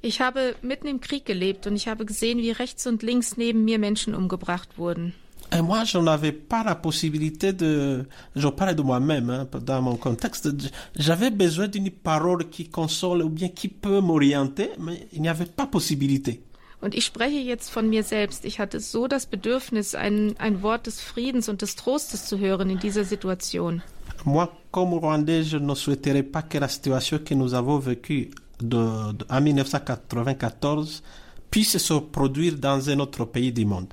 [0.00, 3.64] Ich habe mitten im Krieg gelebt und ich habe gesehen, wie rechts und links neben
[3.64, 5.12] mir Menschen umgebracht wurden.
[5.50, 8.04] Et moi, je n'avais pas la possibilité de...
[8.36, 10.48] Je parle de moi-même, hein, dans mon contexte.
[10.94, 15.46] J'avais besoin d'une parole qui console ou bien qui peut m'orienter, mais il n'y avait
[15.46, 16.42] pas possibilité.
[16.80, 18.44] Und ich spreche jetzt von mir selbst.
[18.44, 22.70] Ich hatte so das Bedürfnis, ein, ein Wort des Friedens und des Trostes zu hören
[22.70, 23.80] in dieser Situation.
[24.24, 28.30] Moi, comme Rwandais, je ne souhaiterais pas que la situation que nous avons vécue
[28.60, 31.02] de, de- en 1994
[31.50, 33.92] puisse se produire dans un autre pays du monde.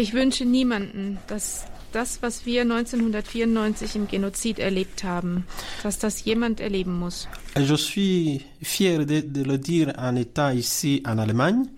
[0.00, 5.44] Ich wünsche niemanden, dass das, was wir 1994 im Genozid erlebt haben,
[5.82, 7.28] dass das jemand erleben muss.
[7.56, 11.68] Je suis fier de, de le dire en étant ici en Allemagne,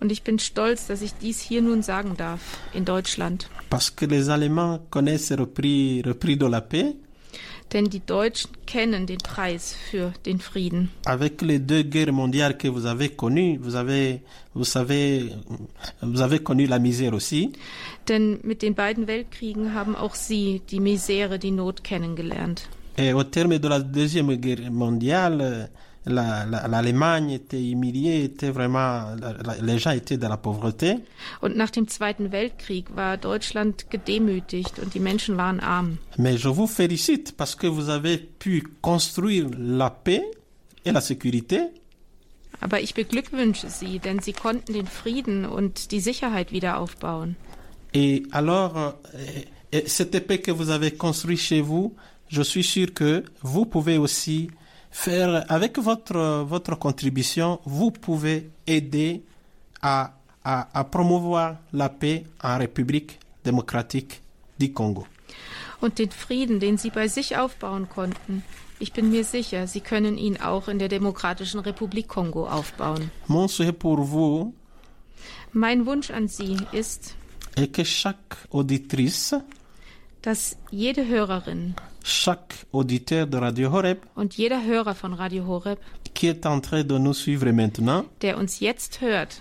[0.00, 2.40] Und ich bin stolz, dass ich dies hier nun sagen darf,
[2.72, 3.48] in Deutschland.
[3.70, 6.94] parce que les Allemands connaissent le prix, le prix de la paix.
[7.72, 10.90] Denn die Deutschen kennen den Preis für den Frieden.
[11.06, 14.20] Avec les deux guerres mondiales que vous avez connues, vous avez,
[14.54, 15.30] vous savez,
[16.02, 17.52] vous avez connu la misère aussi.
[18.08, 22.68] Denn mit den beiden Weltkriegen haben auch sie die Misere, die Not kennengelernt.
[22.98, 25.70] Et au terme de la deuxième guerre mondiale,
[26.04, 30.96] la- la- l'Allemagne était humiliée, était vraiment, la- la- les gens étaient dans la pauvreté.
[31.40, 35.98] Und nach dem Zweiten Weltkrieg war Deutschland gedemütigt und die Menschen waren arm.
[36.18, 40.22] Mais je vous félicite parce que vous avez pu construire la paix
[40.84, 41.70] et la sécurité
[42.60, 47.34] Aber ich beglückwünsche Sie, denn Sie konnten den Frieden und die Sicherheit wieder aufbauen.
[47.92, 48.76] Et alors,
[49.74, 51.94] euh, cette paix que vous avez construite chez vous,
[52.28, 54.48] je suis sûr que vous pouvez aussi
[54.92, 59.22] faire, avec votre, votre contribution, vous pouvez aider
[59.80, 60.12] à,
[60.44, 64.22] à, à promouvoir la paix en République démocratique
[64.58, 65.06] du Congo.
[65.80, 68.44] Und den Frieden, den Sie bei sich aufbauen konnten,
[68.78, 73.10] ich bin mir sicher, Sie können ihn auch in der Demokratischen Republik Kongo aufbauen.
[73.26, 74.54] Mon souhait pour vous
[75.52, 77.16] Mein Wunsch an Sie ist,
[77.56, 79.34] est que chaque auditrice,
[80.22, 85.78] dass jede Hörerin chaque auditeur de Radio Horeb und jeder Hörer von Radio Horeb,
[86.14, 89.40] qui est en train de nous suivre maintenant, der uns jetzt hört,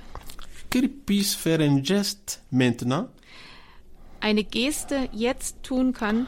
[0.69, 3.07] qu'il puisse faire un geste maintenant
[4.21, 6.27] eine Geste jetzt tun kann,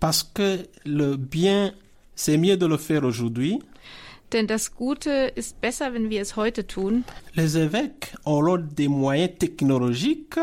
[0.00, 1.72] parce que le bien,
[2.14, 3.58] c'est mieux de le faire aujourd'hui.
[4.32, 9.38] denn das Gute ist besser, wenn wir es heute tun, Les évêques auront des moyens
[9.38, 10.38] technologiques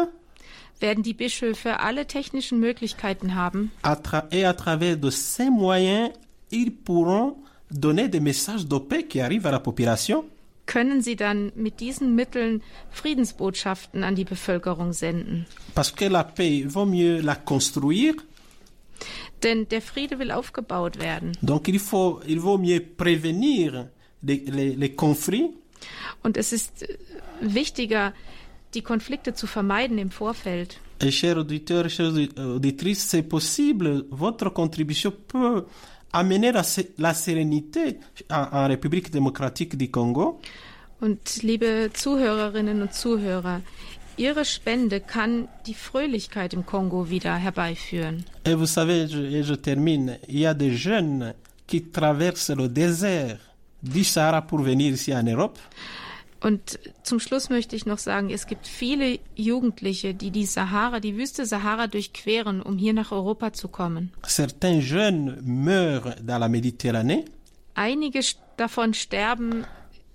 [0.81, 3.71] werden die Bischöfe alle technischen Möglichkeiten haben,
[4.31, 6.09] et à travers de ces moyens,
[6.49, 7.35] ils pourront
[7.69, 10.23] donner des messages de paix qui arrivent à la population.
[10.67, 15.45] können sie dann mit diesen Mitteln Friedensbotschaften an die Bevölkerung senden.
[15.75, 18.13] Parce que la paix, vaut mieux la construire.
[19.43, 21.31] Denn der Friede will aufgebaut werden.
[21.41, 23.87] Donc il, faut, il vaut mieux prévenir
[24.21, 25.49] les, les- les conflits
[26.23, 26.97] Und es ist äh,
[27.41, 28.13] wichtiger,
[28.73, 30.79] die Konflikte zu vermeiden im Vorfeld.
[31.01, 35.65] Et chers auditeurs, chers audi- auditrices, c'est possible, votre contribution peut
[36.11, 37.97] amener la, sé- la sérénité
[38.29, 40.39] en, en République démocratique du Congo.
[41.01, 43.61] Und liebe Zuhörerinnen und Zuhörer,
[44.17, 48.23] Ihre Spende kann die Fröhlichkeit im Kongo wieder herbeiführen.
[48.45, 51.33] Et vous savez, je, je termine, il y a des jeunes
[51.65, 53.39] qui traversent le désert
[53.81, 55.57] du Sahara pour venir ici en Europe.
[56.43, 61.15] Und zum Schluss möchte ich noch sagen, es gibt viele Jugendliche, die die Sahara, die
[61.15, 64.11] Wüste Sahara durchqueren, um hier nach Europa zu kommen.
[64.25, 67.25] Certains jeunes meurent dans la Méditerranée.
[67.75, 68.21] Einige
[68.57, 69.65] davon sterben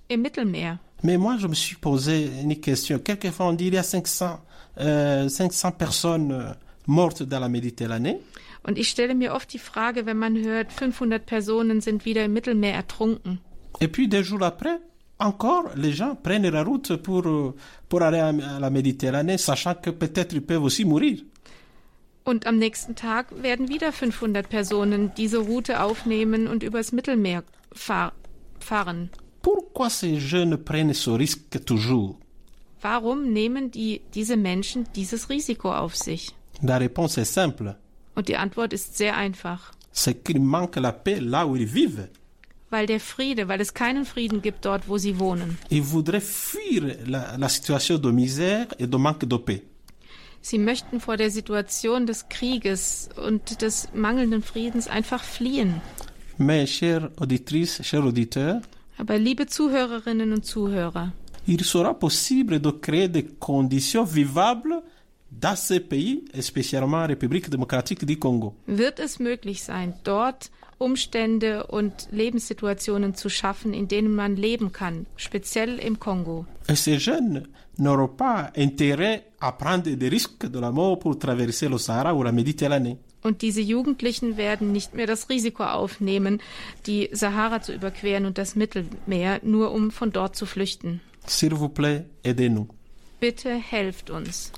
[0.09, 0.81] im Mittelmeer.
[1.03, 2.99] Mais moi, je me suis posé une question.
[2.99, 4.41] Quelquefois, on dit il y a 500,
[4.79, 6.53] euh, 500 personnes euh,
[6.87, 8.19] mortes dans la Méditerranée.
[8.65, 12.33] Und ich stelle mir oft die Frage, wenn man hört, 500 Personen sind wieder im
[12.33, 13.39] Mittelmeer ertrunken.
[13.81, 14.81] Et puis, des jours après,
[15.19, 17.55] encore, les gens prennent la route pour,
[17.89, 21.23] pour aller à, à la Méditerranée, sachant que peut-être ils peuvent aussi mourir.
[22.25, 28.13] Und am nächsten Tag werden wieder 500 Personen diese Route aufnehmen und übers Mittelmeer fahr
[28.59, 29.11] fahren.
[29.43, 32.19] Pourquoi ces jeunes prennent ce risque toujours
[32.83, 36.33] Warum nehmen die, diese Menschen dieses Risiko auf sich?
[36.63, 37.77] La réponse est simple.
[38.17, 39.73] Und die Antwort ist sehr einfach.
[39.93, 42.09] C'est qu'il manque la paix là où ils vivent.
[42.71, 45.59] Weil der Friede, weil es keinen Frieden gibt dort, wo sie wohnen.
[47.07, 47.49] La, la.
[50.41, 55.81] Sie möchten vor der Situation des Krieges und des mangelnden Friedens einfach fliehen.
[56.39, 58.61] Mais, chères auditrices, chers auditeurs,
[58.99, 61.13] Aber liebe Zuhörerinnen und Zuhörer,
[61.47, 64.83] il sera possible de créer des conditions vivables
[65.31, 68.55] dans ces pays, et spécialement en République démocratique du Congo.
[68.67, 75.07] wird es möglich sein, dort Umstände und Lebenssituationen zu schaffen, in denen man leben kann,
[75.17, 76.47] speziell im Kongo.
[76.69, 77.47] Et ces jeunes
[77.79, 82.23] n'auront pas intérêt à prendre des risques de la mort pour traverser le Sahara ou
[82.23, 82.99] la Méditerranée.
[83.23, 86.41] Und diese Jugendlichen werden nicht mehr das Risiko aufnehmen,
[86.87, 91.01] die Sahara zu überqueren und das Mittelmeer, nur um von dort zu flüchten.
[91.27, 92.69] S'il vous plaît, aidez-nous.
[93.19, 94.53] Bitte helft uns.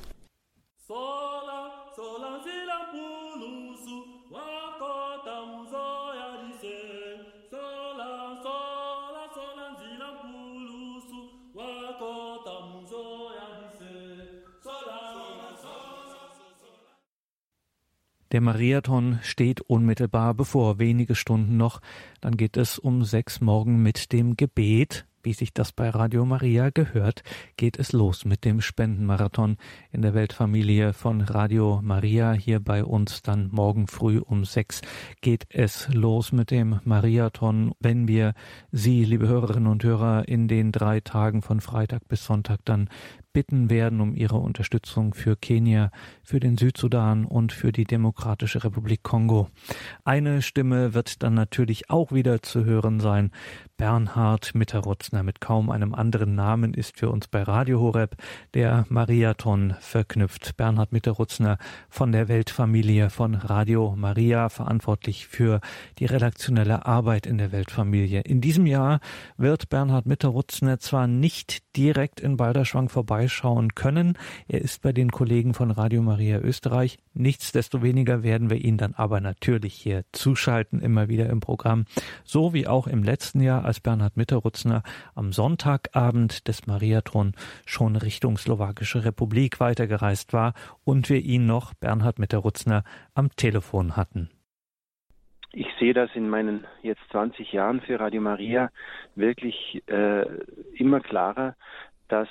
[18.33, 21.81] Der Mariathon steht unmittelbar bevor, wenige Stunden noch.
[22.21, 25.07] Dann geht es um sechs morgen mit dem Gebet.
[25.29, 27.23] Wie sich das bei Radio Maria gehört,
[27.59, 29.59] geht es los mit dem Spendenmarathon
[29.93, 32.33] in der Weltfamilie von Radio Maria.
[32.33, 34.81] Hier bei uns dann morgen früh um sechs
[35.21, 37.73] geht es los mit dem Mariathon.
[37.79, 38.33] Wenn wir
[38.73, 42.89] Sie, liebe Hörerinnen und Hörer, in den drei Tagen von Freitag bis Sonntag dann
[43.39, 45.93] bitten werden um ihre Unterstützung für Kenia,
[46.25, 49.49] für den Südsudan und für die Demokratische Republik Kongo.
[50.05, 53.31] Eine Stimme wird dann natürlich auch wieder zu hören sein.
[53.77, 58.17] Bernhard Mitterrutz Mitterutzner mit kaum einem anderen Namen ist für uns bei Radio Horeb
[58.55, 60.57] der Mariathon verknüpft.
[60.57, 65.61] Bernhard Mitterutzner von der Weltfamilie von Radio Maria, verantwortlich für
[65.99, 68.21] die redaktionelle Arbeit in der Weltfamilie.
[68.21, 69.01] In diesem Jahr
[69.37, 74.15] wird Bernhard Mitterutzner zwar nicht direkt in Balderschwang vorbeischauen können,
[74.49, 76.99] er ist bei den Kollegen von Radio Maria Österreich.
[77.15, 81.85] Nichtsdestoweniger werden wir ihn dann aber natürlich hier zuschalten, immer wieder im Programm,
[82.25, 84.83] so wie auch im letzten Jahr, als Bernhard Mitterutzner
[85.15, 87.33] am Sonntagabend des Mariathon
[87.67, 92.85] schon Richtung Slowakische Republik weitergereist war und wir ihn noch, Bernhard Mitterutzner,
[93.15, 94.31] am Telefon hatten.
[95.53, 98.71] Ich sehe das in meinen jetzt 20 Jahren für Radio Maria
[99.15, 100.27] wirklich äh,
[100.75, 101.55] immer klarer,
[102.09, 102.29] dass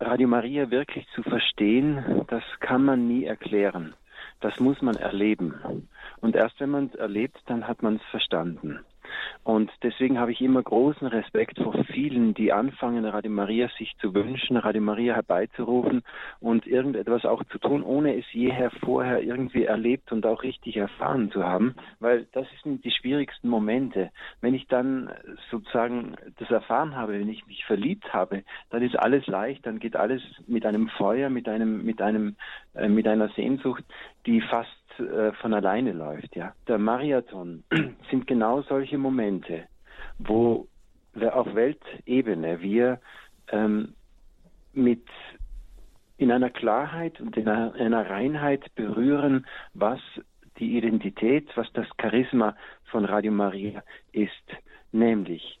[0.00, 3.94] Radio Maria wirklich zu verstehen, das kann man nie erklären.
[4.40, 5.54] Das muss man erleben.
[6.20, 8.78] Und erst wenn man es erlebt, dann hat man es verstanden.
[9.44, 14.14] Und deswegen habe ich immer großen Respekt vor vielen, die anfangen, Radio Maria sich zu
[14.14, 16.02] wünschen, Radio Maria herbeizurufen
[16.40, 21.30] und irgendetwas auch zu tun, ohne es jeher vorher irgendwie erlebt und auch richtig erfahren
[21.30, 24.10] zu haben, weil das sind die schwierigsten Momente.
[24.40, 25.10] Wenn ich dann
[25.50, 29.96] sozusagen das erfahren habe, wenn ich mich verliebt habe, dann ist alles leicht, dann geht
[29.96, 32.36] alles mit einem Feuer, mit einem, mit einem,
[32.74, 33.84] äh, mit einer Sehnsucht,
[34.26, 36.34] die fast äh, von alleine läuft.
[36.36, 37.64] Ja, der Marathon
[38.10, 39.64] sind genau solche Momente,
[40.18, 40.66] wo
[41.32, 43.00] auf Weltebene wir
[43.50, 43.94] ähm,
[44.72, 45.04] mit
[46.16, 50.00] in einer Klarheit und in einer, einer Reinheit berühren, was
[50.58, 52.56] die Identität, was das Charisma
[52.90, 53.82] von Radio Maria
[54.12, 54.30] ist,
[54.92, 55.58] nämlich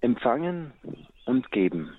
[0.00, 0.72] empfangen
[1.26, 1.96] und geben.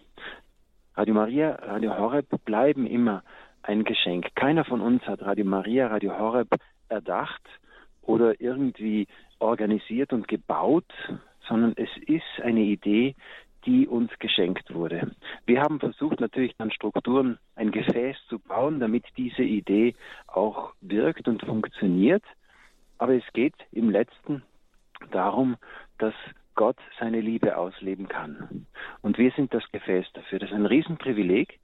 [0.95, 3.23] Radio Maria, Radio Horeb bleiben immer
[3.63, 4.27] ein Geschenk.
[4.35, 6.49] Keiner von uns hat Radio Maria, Radio Horeb
[6.89, 7.41] erdacht
[8.01, 9.07] oder irgendwie
[9.39, 10.91] organisiert und gebaut,
[11.47, 13.15] sondern es ist eine Idee,
[13.65, 15.11] die uns geschenkt wurde.
[15.45, 19.95] Wir haben versucht natürlich dann Strukturen, ein Gefäß zu bauen, damit diese Idee
[20.27, 22.23] auch wirkt und funktioniert.
[22.97, 24.43] Aber es geht im letzten
[25.11, 25.57] darum,
[25.99, 26.13] dass
[26.55, 28.65] Gott seine Liebe ausleben kann.
[29.01, 30.39] Und wir sind das Gefäß dafür.
[30.39, 31.59] Das ist ein Riesenprivileg,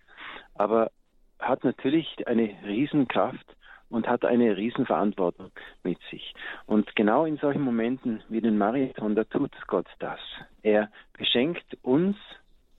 [0.55, 0.91] aber
[1.39, 3.55] hat natürlich eine Riesenkraft
[3.89, 5.51] und hat eine Riesenverantwortung
[5.83, 6.33] mit sich.
[6.65, 10.19] Und genau in solchen Momenten wie den Marathon, da tut Gott das.
[10.61, 12.17] Er beschenkt uns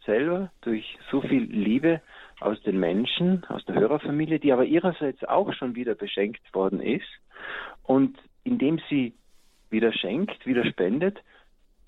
[0.05, 2.01] selber durch so viel Liebe
[2.41, 7.09] aus den Menschen, aus der Hörerfamilie, die aber ihrerseits auch schon wieder beschenkt worden ist.
[7.83, 9.15] Und indem sie
[9.71, 11.19] wieder schenkt, wieder spendet,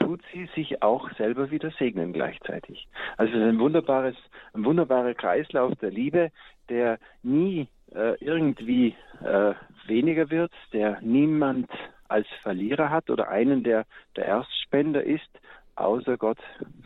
[0.00, 2.88] tut sie sich auch selber wieder segnen gleichzeitig.
[3.16, 4.16] Also es ist ein wunderbares,
[4.54, 6.32] ein wunderbarer Kreislauf der Liebe,
[6.68, 9.54] der nie äh, irgendwie äh,
[9.86, 11.70] weniger wird, der niemand
[12.08, 13.86] als Verlierer hat oder einen, der
[14.16, 15.30] der Erstspender ist,
[15.80, 16.38] außer Gott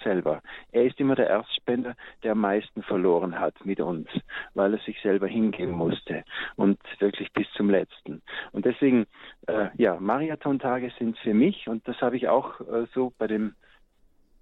[0.02, 0.42] selber.
[0.72, 4.09] Er ist immer der Erstspender, der am meisten verloren hat mit uns,
[4.54, 6.24] weil er sich selber hingeben musste
[6.57, 8.22] und wirklich bis zum letzten.
[8.52, 9.07] Und deswegen,
[9.46, 13.54] äh, ja, Marathontage sind für mich und das habe ich auch äh, so bei dem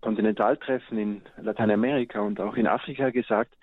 [0.01, 3.55] Kontinentaltreffen in Lateinamerika und auch in Afrika gesagt.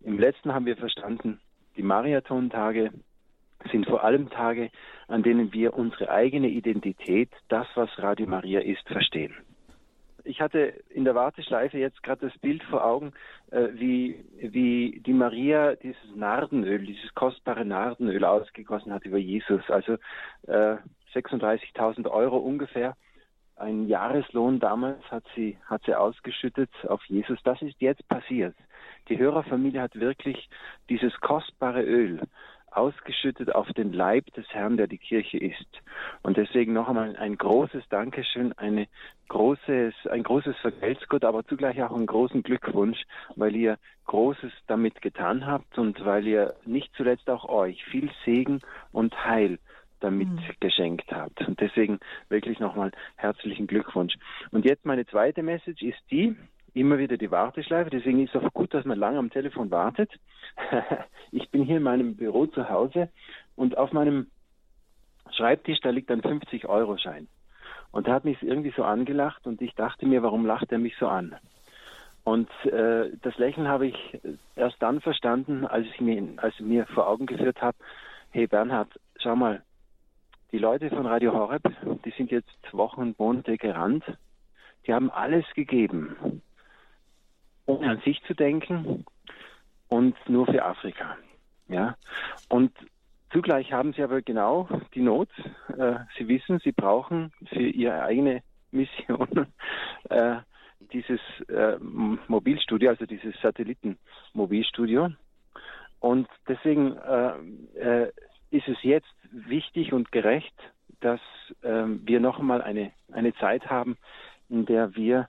[0.00, 1.40] Im letzten haben wir verstanden,
[1.76, 2.90] die Marathontage
[3.70, 4.70] sind vor allem Tage,
[5.08, 9.34] an denen wir unsere eigene Identität, das, was Radio Maria ist, verstehen
[10.28, 13.12] ich hatte in der Warteschleife jetzt gerade das Bild vor Augen,
[13.50, 19.62] äh, wie, wie die Maria dieses Nardenöl, dieses kostbare Nardenöl ausgegossen hat über Jesus.
[19.70, 19.94] Also
[20.46, 20.76] äh,
[21.14, 22.96] 36.000 Euro ungefähr.
[23.56, 27.38] Ein Jahreslohn damals hat sie, hat sie ausgeschüttet auf Jesus.
[27.42, 28.54] Das ist jetzt passiert.
[29.08, 30.48] Die Hörerfamilie hat wirklich
[30.88, 32.20] dieses kostbare Öl
[32.70, 35.66] ausgeschüttet auf den Leib des Herrn, der die Kirche ist.
[36.22, 38.86] Und deswegen noch einmal ein großes Dankeschön, eine
[39.28, 43.02] großes, ein großes Vergelt's aber zugleich auch einen großen Glückwunsch,
[43.36, 48.60] weil ihr Großes damit getan habt und weil ihr nicht zuletzt auch euch viel Segen
[48.92, 49.58] und Heil
[50.00, 50.40] damit mhm.
[50.60, 51.46] geschenkt habt.
[51.46, 54.14] Und deswegen wirklich nochmal herzlichen Glückwunsch.
[54.50, 56.36] Und jetzt meine zweite Message ist die,
[56.74, 57.90] immer wieder die Warteschleife.
[57.90, 60.10] Deswegen ist es auch gut, dass man lange am Telefon wartet.
[61.32, 63.08] ich bin hier in meinem Büro zu Hause
[63.56, 64.28] und auf meinem
[65.30, 67.28] Schreibtisch, da liegt ein 50-Euro-Schein.
[67.90, 70.96] Und er hat mich irgendwie so angelacht und ich dachte mir, warum lacht er mich
[70.98, 71.36] so an?
[72.24, 74.20] Und äh, das Lächeln habe ich
[74.56, 77.78] erst dann verstanden, als ich mir, als ich mir vor Augen geführt habe,
[78.30, 79.62] hey Bernhard, schau mal,
[80.52, 81.62] die Leute von Radio Horeb,
[82.04, 84.04] die sind jetzt Wochen und Monate gerannt,
[84.86, 86.42] die haben alles gegeben
[87.68, 89.04] ohne an sich zu denken
[89.88, 91.16] und nur für Afrika.
[91.68, 91.96] Ja,
[92.48, 92.72] und
[93.30, 95.28] zugleich haben sie aber genau die Not.
[95.76, 99.46] Äh, sie wissen, sie brauchen für ihre eigene Mission
[100.08, 100.36] äh,
[100.92, 105.10] dieses äh, Mobilstudio, also dieses Satellitenmobilstudio.
[106.00, 107.32] Und deswegen äh,
[107.78, 108.12] äh,
[108.50, 110.54] ist es jetzt wichtig und gerecht,
[111.00, 111.20] dass
[111.62, 113.98] äh, wir noch einmal eine, eine Zeit haben,
[114.48, 115.28] in der wir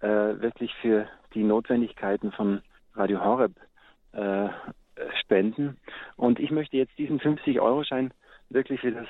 [0.00, 1.06] äh, wirklich für
[1.36, 2.62] die Notwendigkeiten von
[2.94, 3.52] Radio Horeb
[4.12, 4.48] äh,
[5.20, 5.76] spenden.
[6.16, 8.12] Und ich möchte jetzt diesen 50-Euro-Schein
[8.48, 9.06] wirklich für das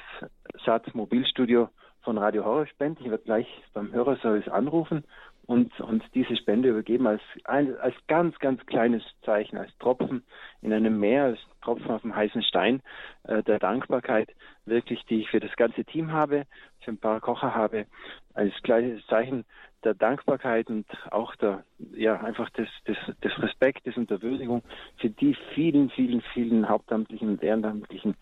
[0.65, 1.69] SAT Mobilstudio
[2.03, 3.05] von Radio Horeb spenden.
[3.05, 5.05] Ich werde gleich beim Hörerservice anrufen
[5.47, 10.25] und, und diese Spende übergeben als, ein, als ganz, ganz kleines Zeichen, als Tropfen
[10.63, 12.83] in einem Meer, als Tropfen auf dem heißen Stein
[13.25, 14.31] äh, der Dankbarkeit,
[14.65, 16.47] wirklich, die ich für das ganze Team habe,
[16.81, 17.87] für ein paar Kocher habe,
[18.35, 19.45] als kleines Zeichen
[19.85, 21.65] der Dankbarkeit und auch der,
[21.95, 24.63] ja, einfach des, des, des Respektes und der Würdigung
[24.97, 28.17] für die vielen, vielen, vielen Hauptamtlichen und Ehrenamtlichen,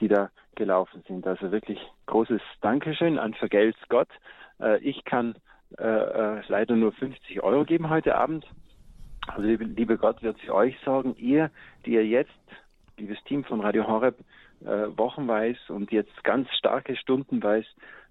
[0.00, 1.26] die da gelaufen sind.
[1.26, 4.08] Also wirklich großes Dankeschön an Vergelt's Gott.
[4.60, 5.34] Äh, ich kann
[5.78, 8.46] äh, äh, leider nur 50 Euro geben heute Abend.
[9.26, 11.50] Also liebe, liebe Gott wird es euch sorgen, ihr,
[11.86, 12.30] die ihr jetzt,
[12.96, 14.16] liebes Team von Radio Horeb,
[14.62, 17.68] äh, wochenweise und jetzt ganz starke Stundenweise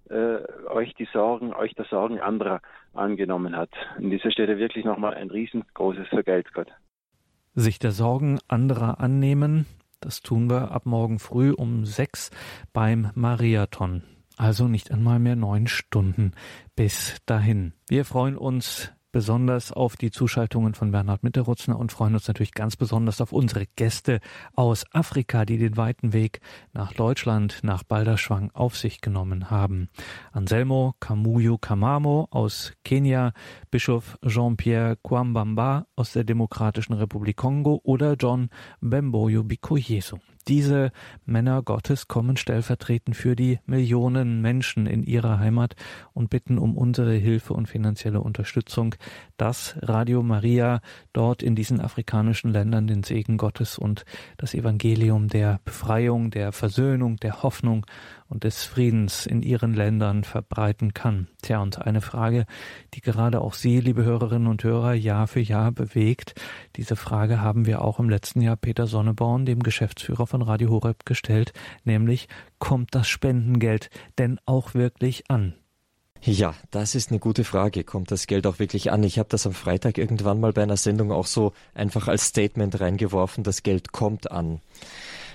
[0.10, 2.62] äh, euch die Sorgen, euch der Sorgen anderer
[2.94, 3.70] angenommen hat.
[3.98, 6.68] An dieser Stelle wirklich nochmal ein riesengroßes Vergelt Gott.
[7.56, 9.66] Sich der Sorgen anderer annehmen,
[10.02, 12.32] das tun wir ab morgen früh um sechs
[12.74, 14.04] beim Mariathon.
[14.38, 16.32] Also nicht einmal mehr neun Stunden
[16.76, 17.74] bis dahin.
[17.90, 22.76] Wir freuen uns besonders auf die Zuschaltungen von Bernhard Mitterutzner und freuen uns natürlich ganz
[22.76, 24.20] besonders auf unsere Gäste
[24.56, 26.42] aus Afrika, die den weiten Weg
[26.74, 29.90] nach Deutschland, nach Balderschwang auf sich genommen haben.
[30.32, 33.34] Anselmo Kamuyu Kamamo aus Kenia,
[33.72, 38.50] Bischof Jean-Pierre Kwambamba aus der Demokratischen Republik Kongo oder John
[38.82, 40.18] Bemboyo Bikoyesu.
[40.48, 40.92] Diese
[41.26, 45.76] Männer Gottes kommen stellvertretend für die Millionen Menschen in ihrer Heimat
[46.14, 48.96] und bitten um unsere Hilfe und finanzielle Unterstützung,
[49.38, 50.82] dass Radio Maria
[51.14, 54.06] dort in diesen afrikanischen Ländern den Segen Gottes und
[54.38, 57.86] das Evangelium der Befreiung, der Versöhnung, der Hoffnung
[58.30, 61.28] und des Friedens in ihren Ländern verbreiten kann.
[61.42, 62.46] Tja, und eine Frage,
[62.94, 66.36] die gerade auch Sie, liebe Hörerinnen und Hörer, Jahr für Jahr bewegt.
[66.76, 71.06] Diese Frage haben wir auch im letzten Jahr Peter Sonneborn, dem Geschäftsführer von Radio Horeb,
[71.06, 71.54] gestellt,
[71.84, 72.28] nämlich,
[72.60, 75.56] kommt das Spendengeld denn auch wirklich an?
[76.22, 77.84] Ja, das ist eine gute Frage.
[77.84, 79.04] Kommt das Geld auch wirklich an?
[79.04, 82.80] Ich habe das am Freitag irgendwann mal bei einer Sendung auch so einfach als Statement
[82.82, 84.60] reingeworfen, das Geld kommt an.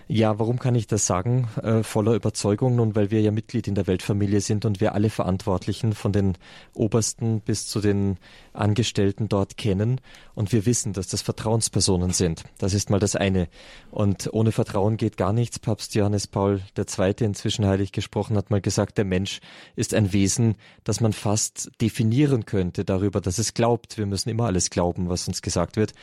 [0.07, 1.48] Ja, warum kann ich das sagen?
[1.62, 5.09] Äh, voller Überzeugung, nun, weil wir ja Mitglied in der Weltfamilie sind und wir alle
[5.09, 6.36] Verantwortlichen von den
[6.74, 8.18] Obersten bis zu den
[8.52, 10.02] Angestellten dort kennen
[10.34, 12.44] und wir wissen, dass das Vertrauenspersonen sind.
[12.59, 13.48] Das ist mal das eine.
[13.90, 15.59] Und ohne Vertrauen geht gar nichts.
[15.59, 17.14] Papst Johannes Paul II.
[17.20, 19.40] inzwischen heilig gesprochen hat mal gesagt, der Mensch
[19.74, 23.96] ist ein Wesen, das man fast definieren könnte darüber, dass es glaubt.
[23.96, 25.94] Wir müssen immer alles glauben, was uns gesagt wird.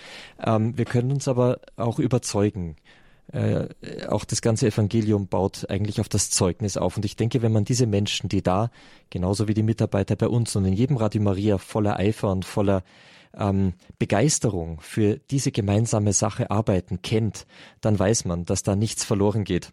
[0.43, 2.77] Ähm, wir können uns aber auch überzeugen
[3.31, 3.67] äh,
[4.07, 6.97] auch das ganze Evangelium baut eigentlich auf das Zeugnis auf.
[6.97, 8.71] Und ich denke, wenn man diese Menschen, die da,
[9.09, 12.83] genauso wie die Mitarbeiter bei uns und in jedem Radio Maria voller Eifer und voller
[13.33, 17.47] ähm, Begeisterung für diese gemeinsame Sache arbeiten, kennt,
[17.79, 19.71] dann weiß man, dass da nichts verloren geht.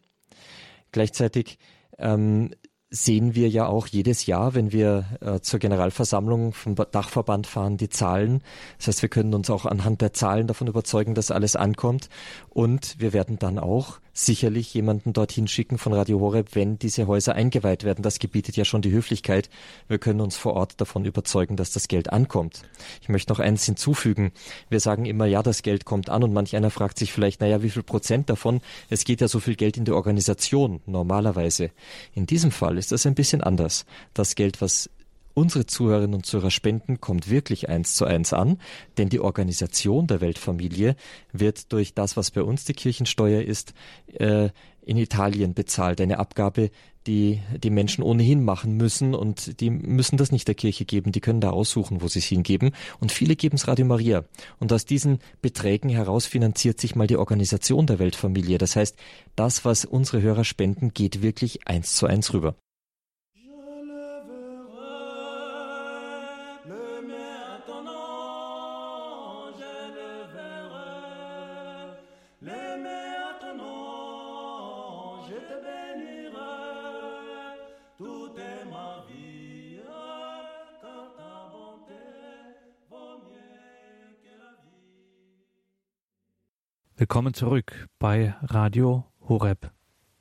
[0.93, 1.59] Gleichzeitig
[1.99, 2.51] ähm,
[2.91, 7.91] sehen wir ja auch jedes Jahr, wenn wir äh, zur Generalversammlung vom Dachverband fahren, die
[7.91, 8.43] Zahlen.
[8.79, 12.09] Das heißt, wir können uns auch anhand der Zahlen davon überzeugen, dass alles ankommt.
[12.49, 17.35] Und wir werden dann auch sicherlich jemanden dorthin schicken von Radio Horeb, wenn diese Häuser
[17.35, 18.03] eingeweiht werden.
[18.03, 19.49] Das gebietet ja schon die Höflichkeit.
[19.87, 22.63] Wir können uns vor Ort davon überzeugen, dass das Geld ankommt.
[23.01, 24.33] Ich möchte noch eins hinzufügen.
[24.69, 27.63] Wir sagen immer, ja, das Geld kommt an und manch einer fragt sich vielleicht, naja,
[27.63, 28.61] wie viel Prozent davon?
[28.91, 31.71] Es geht ja so viel Geld in die Organisation normalerweise.
[32.15, 33.87] In diesem Fall ist das ein bisschen anders.
[34.15, 34.91] Das Geld, was
[35.39, 38.59] Unsere Zuhörerinnen und Zuhörer spenden, kommt wirklich eins zu eins an,
[38.97, 40.97] denn die Organisation der Weltfamilie
[41.33, 43.73] wird durch das, was bei uns die Kirchensteuer ist,
[44.15, 44.49] äh,
[44.85, 46.01] in Italien bezahlt.
[46.01, 46.73] Eine Abgabe,
[47.07, 51.13] die die Menschen ohnehin machen müssen und die müssen das nicht der Kirche geben.
[51.13, 52.73] Die können da aussuchen, wo sie es hingeben.
[52.99, 54.25] Und viele geben es Radio Maria.
[54.59, 58.59] Und aus diesen Beträgen heraus finanziert sich mal die Organisation der Weltfamilie.
[58.59, 58.97] Das heißt,
[59.37, 62.57] das, was unsere Hörer spenden, geht wirklich eins zu eins rüber.
[86.99, 89.71] Willkommen zurück bei Radio Horeb.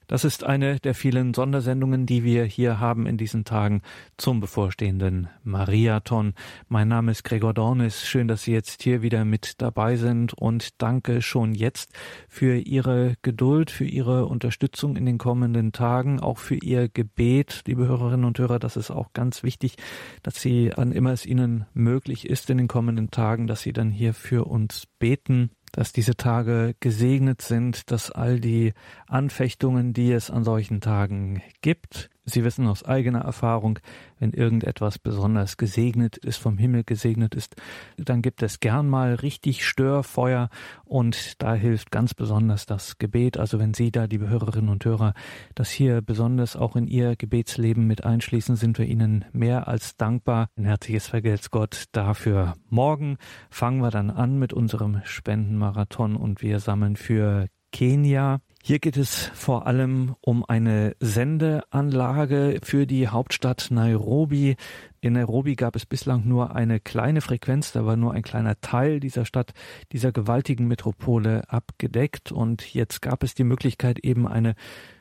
[0.06, 3.82] Das ist eine der vielen Sondersendungen, die wir hier haben in diesen Tagen
[4.16, 6.36] zum bevorstehenden Mariathon.
[6.68, 8.06] Mein Name ist Gregor Dornis.
[8.06, 11.94] Schön, dass Sie jetzt hier wieder mit dabei sind und danke schon jetzt
[12.30, 17.88] für Ihre Geduld, für Ihre Unterstützung in den kommenden Tagen, auch für Ihr Gebet, liebe
[17.88, 18.60] Hörerinnen und Hörer.
[18.60, 19.78] Das ist auch ganz wichtig,
[20.22, 23.90] dass Sie, wann immer es Ihnen möglich ist in den kommenden Tagen, dass Sie dann
[23.90, 28.74] hier für uns beten dass diese Tage gesegnet sind, dass all die
[29.08, 33.80] Anfechtungen, die es an solchen Tagen gibt, Sie wissen aus eigener Erfahrung,
[34.20, 37.56] wenn irgendetwas besonders gesegnet ist, vom Himmel gesegnet ist,
[37.96, 40.50] dann gibt es gern mal richtig Störfeuer
[40.84, 43.38] und da hilft ganz besonders das Gebet.
[43.38, 45.14] Also wenn Sie da, liebe Hörerinnen und Hörer,
[45.56, 50.50] das hier besonders auch in Ihr Gebetsleben mit einschließen, sind wir Ihnen mehr als dankbar.
[50.58, 52.56] Ein herzliches Vergelt's Gott dafür.
[52.70, 53.18] Morgen
[53.50, 59.32] fangen wir dann an mit unserem Spendenmarathon und wir sammeln für Kenia hier geht es
[59.34, 64.58] vor allem um eine Sendeanlage für die Hauptstadt Nairobi.
[65.00, 69.00] In Nairobi gab es bislang nur eine kleine Frequenz, da war nur ein kleiner Teil
[69.00, 69.54] dieser Stadt,
[69.94, 74.54] dieser gewaltigen Metropole abgedeckt und jetzt gab es die Möglichkeit eben eine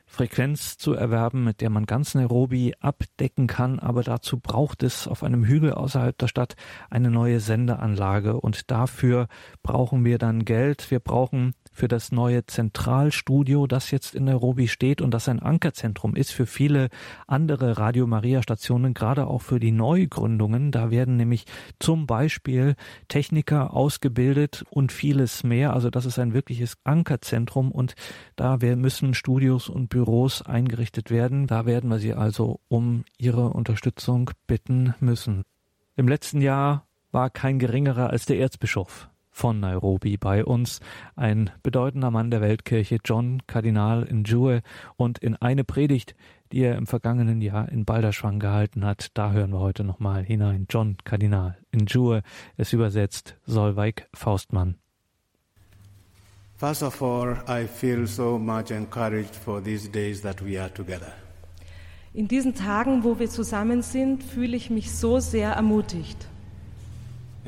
[0.07, 5.25] Frequenz zu erwerben, mit der man ganz Nairobi abdecken kann, aber dazu braucht es auf
[5.25, 6.55] einem Hügel außerhalb der Stadt
[6.89, 9.27] eine neue Sendeanlage und dafür
[9.65, 10.89] brauchen wir dann Geld.
[10.93, 16.17] Wir brauchen für das neue Zentralstudio, das jetzt in Nairobi steht und das ein Ankerzentrum
[16.17, 16.89] ist für viele
[17.27, 20.73] andere Radio Maria Stationen, gerade auch für die Neugründungen.
[20.73, 21.45] Da werden nämlich
[21.79, 22.77] zum Beispiel
[23.09, 25.75] Techniker ausgebildet und vieles mehr.
[25.75, 27.95] Also das ist ein wirkliches Ankerzentrum und
[28.37, 31.47] da müssen Studios und Büros eingerichtet werden.
[31.47, 35.45] Da werden wir Sie also um Ihre Unterstützung bitten müssen.
[35.95, 40.81] Im letzten Jahr war kein geringerer als der Erzbischof von Nairobi bei uns,
[41.15, 44.63] ein bedeutender Mann der Weltkirche, John Kardinal Njue,
[44.97, 46.17] und in eine Predigt,
[46.53, 50.67] die er im vergangenen Jahr in Balderschwang gehalten hat, da hören wir heute nochmal hinein.
[50.71, 52.23] John Kardinal Njue,
[52.57, 54.77] es übersetzt Solveig Faustmann.
[56.57, 61.13] First of all, I feel so much encouraged for these days that we are together.
[62.15, 66.27] In diesen Tagen, wo wir zusammen sind, fühle ich mich so sehr ermutigt.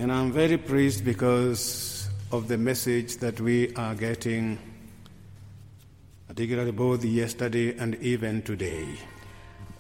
[0.00, 4.58] And I'm very pleased because of the message that we are getting,
[6.28, 8.86] particularly both yesterday and even today.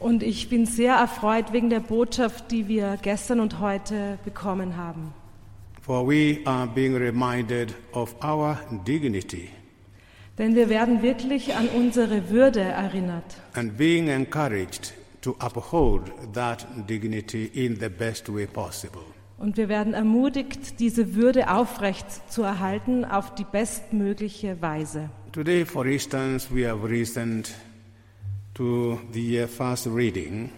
[0.00, 5.14] Und ich bin sehr erfreut wegen der Botschaft, die wir gestern und heute bekommen haben.
[5.82, 9.50] For we are being reminded of our dignity
[10.36, 17.50] Denn wir werden wirklich an unsere Würde erinnert and being encouraged to uphold that dignity
[17.54, 19.04] in the best way possible.
[19.38, 25.10] Und wir werden ermutigt, diese Würde aufrecht zu erhalten auf die bestmögliche Weise.
[25.32, 27.50] Today, for instance, we have listened
[28.54, 30.50] to the first reading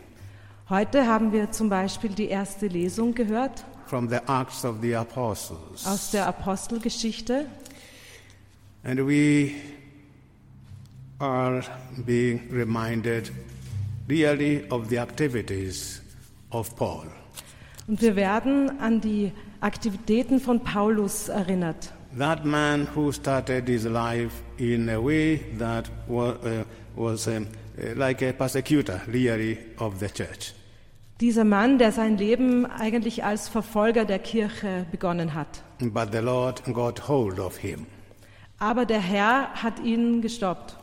[0.69, 5.85] Heute haben wir zum Beispiel die erste Lesung gehört from the Acts of the Apostles.
[5.87, 7.47] aus der Apostelgeschichte
[8.85, 9.51] And we
[11.19, 11.63] are
[12.07, 13.31] being reminded
[14.09, 16.01] really of the activities
[16.51, 17.07] of Paul.
[17.91, 21.93] Und wir werden an die Aktivitäten von Paulus erinnert.
[22.17, 26.65] That man who started his life in a way that was, uh,
[26.95, 30.55] was um, uh, like a persecutor, really, of the church.
[31.21, 35.63] Dieser Mann, der sein Leben eigentlich als Verfolger der Kirche begonnen hat.
[35.81, 37.87] But the Lord got hold of him.
[38.59, 40.77] Aber der Herr hat ihn gestoppt.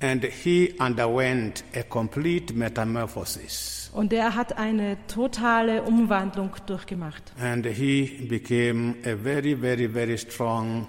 [0.00, 3.85] And he underwent a complete metamorphosis.
[3.96, 7.32] Und er hat eine totale Umwandlung durchgemacht.
[7.40, 10.86] And he became a very, very, very strong,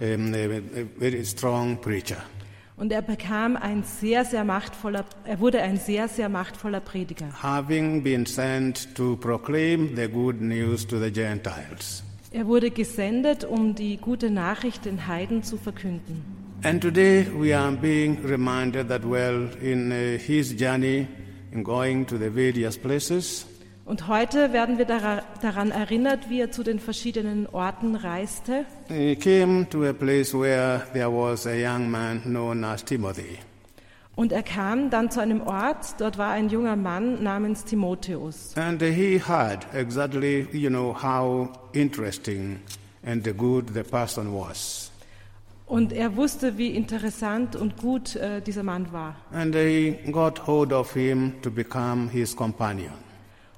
[0.00, 0.32] um,
[0.98, 2.16] very strong preacher.
[2.76, 7.28] Und er bekam ein sehr, sehr machtvoller, er wurde ein sehr, sehr machtvoller Prediger.
[7.40, 12.02] Having been sent to proclaim the good news to the Gentiles.
[12.32, 16.24] Er wurde gesendet, um die gute Nachricht den Heiden zu verkünden.
[16.64, 21.06] And today we are being reminded that, well, in uh, his journey
[21.52, 23.46] in going to the various places,
[23.84, 28.66] Und heute werden wir dara- daran erinnert, wie er zu den verschiedenen Orten reiste.
[28.88, 33.38] he came to a place where there was a young man known as Timothy.
[34.14, 38.52] Und er kam dann zu einem Ort, dort war ein junger Mann namens Timotheus.
[38.56, 42.58] And he heard exactly, you know, how interesting
[43.06, 44.87] and good the person was.
[45.68, 49.16] Und er wusste, wie interessant und gut äh, dieser Mann war.
[49.32, 52.92] And he got hold of him to become his companion.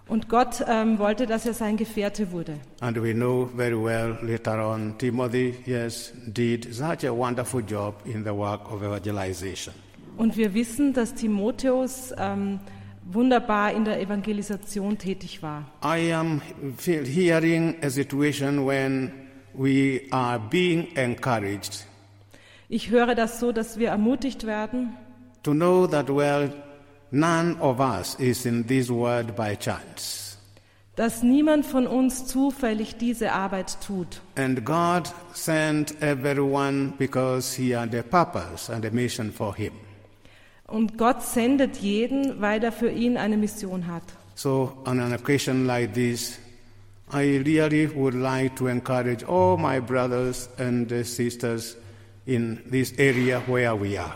[0.09, 2.59] Und Gott ähm, wollte, dass er sein Gefährte wurde.
[2.81, 8.25] And we know very well later on, Timothy, yes, did such a wonderful job in
[8.25, 9.73] the work of evangelization.
[10.17, 12.59] Und wir wissen, dass Timotheus ähm,
[13.05, 15.65] wunderbar in der Evangelisation tätig war.
[15.85, 16.43] I am
[16.85, 19.13] hearing a situation when
[19.55, 21.87] we are being encouraged
[22.73, 24.97] Ich höre das so, dass wir ermutigt werden,
[25.43, 26.53] to know that, well,
[27.11, 30.39] none of us is in this world by chance.
[30.95, 34.21] dass niemand von uns zufällig diese Arbeit tut.
[34.37, 39.73] And God sent everyone because He had a purpose and a mission for Him.
[40.69, 44.05] Und Gott sendet jeden, weil er für ihn eine Mission hat.
[44.37, 46.39] So, on an occasion like this,
[47.13, 51.77] I really would like to encourage all my brothers and sisters
[52.27, 54.15] in this area where we are.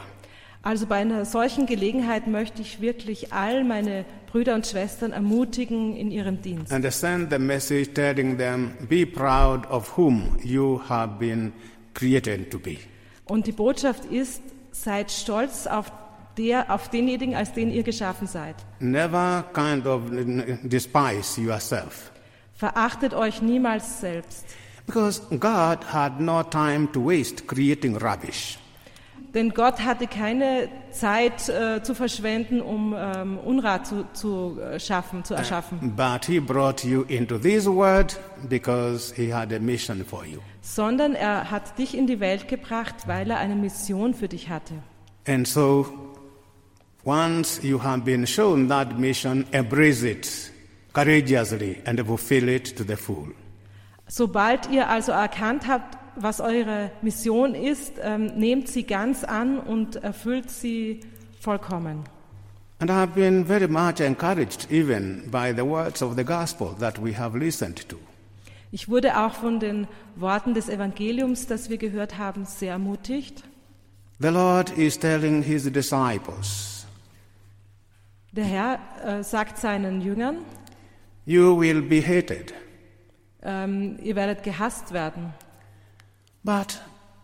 [0.63, 6.11] Also bei einer solchen Gelegenheit möchte ich wirklich all meine Brüder und Schwestern ermutigen in
[6.11, 6.73] ihrem Dienst.
[6.73, 11.53] And send the message telling them, be proud of whom you have been
[11.93, 12.79] created to be.
[13.27, 14.43] Und die Botschaft ist,
[14.73, 15.93] seid stolz auf,
[16.39, 18.57] der, auf denjenigen, als den ihr geschaffen seid.
[18.81, 20.03] Never kind of
[20.63, 22.11] despise yourself.
[22.55, 24.47] Verachtet euch niemals selbst.
[24.87, 28.59] Because God had no time to waste creating rubbish.
[29.33, 35.25] Denn Gott hatte keine Zeit äh, zu verschwenden, um ähm, Unrat zu, zu äh, schaffen,
[35.25, 38.17] zu erschaffen, But He brought you into this world
[38.49, 40.39] because He had a mission for you.
[40.61, 44.75] sondern er hat dich in die Welt gebracht, weil er eine Mission für dich hatte.
[45.27, 45.87] And so,
[47.05, 50.29] once you have been shown that mission, embrace it
[50.93, 53.33] courageously and fulfill it to the full.
[54.07, 59.97] Sobald ihr also erkannt habt, was eure Mission ist, ähm, nehmt sie ganz an und
[59.97, 61.01] erfüllt sie
[61.41, 62.05] vollkommen.
[62.81, 67.03] And I have been very much encouraged even by the words of the gospel that
[67.03, 67.97] we have listened to.
[68.73, 69.87] Ich wurde auch von den
[70.17, 73.45] Worten des Evangeliums, das wir gehört haben, sehr ermutigt.
[74.19, 76.87] The Lord is telling His disciples,
[78.33, 80.39] Der Herr äh, sagt seinen Jüngern,
[81.25, 82.53] You will be hated,
[83.45, 85.33] ähm, ihr werdet gehasst werden.
[86.43, 86.81] but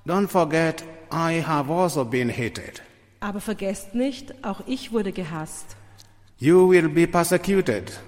[0.06, 2.82] don't forget, I have also been hated.
[3.20, 5.76] Aber vergesst nicht, auch ich wurde gehasst.
[6.38, 7.98] You will be persecuted,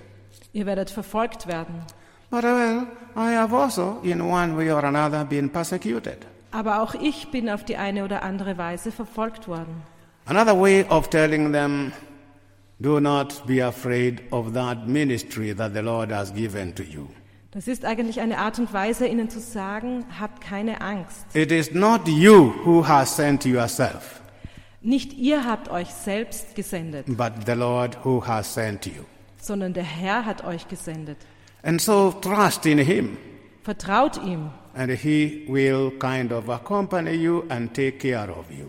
[0.54, 1.82] Ihr werdet verfolgt werden.
[2.30, 6.18] but well, I have also, in one way or another, been persecuted.
[6.50, 9.82] Aber auch ich bin auf die eine oder andere Weise verfolgt worden.
[10.26, 11.92] Another way of telling them,
[12.80, 17.08] do not be afraid of that ministry that the Lord has given to you.
[17.53, 21.26] Das ist eigentlich eine Art und Weise, ihnen zu sagen, habt keine Angst.
[21.34, 24.20] It is not you who has sent yourself,
[24.80, 29.05] Nicht ihr habt euch selbst gesendet, but the Lord who has sent you.
[29.40, 31.18] sondern der Herr hat euch gesendet.
[31.62, 33.18] And so trust in Him,
[33.62, 38.68] Vertraut ihm and He will kind of accompany you and take care of you.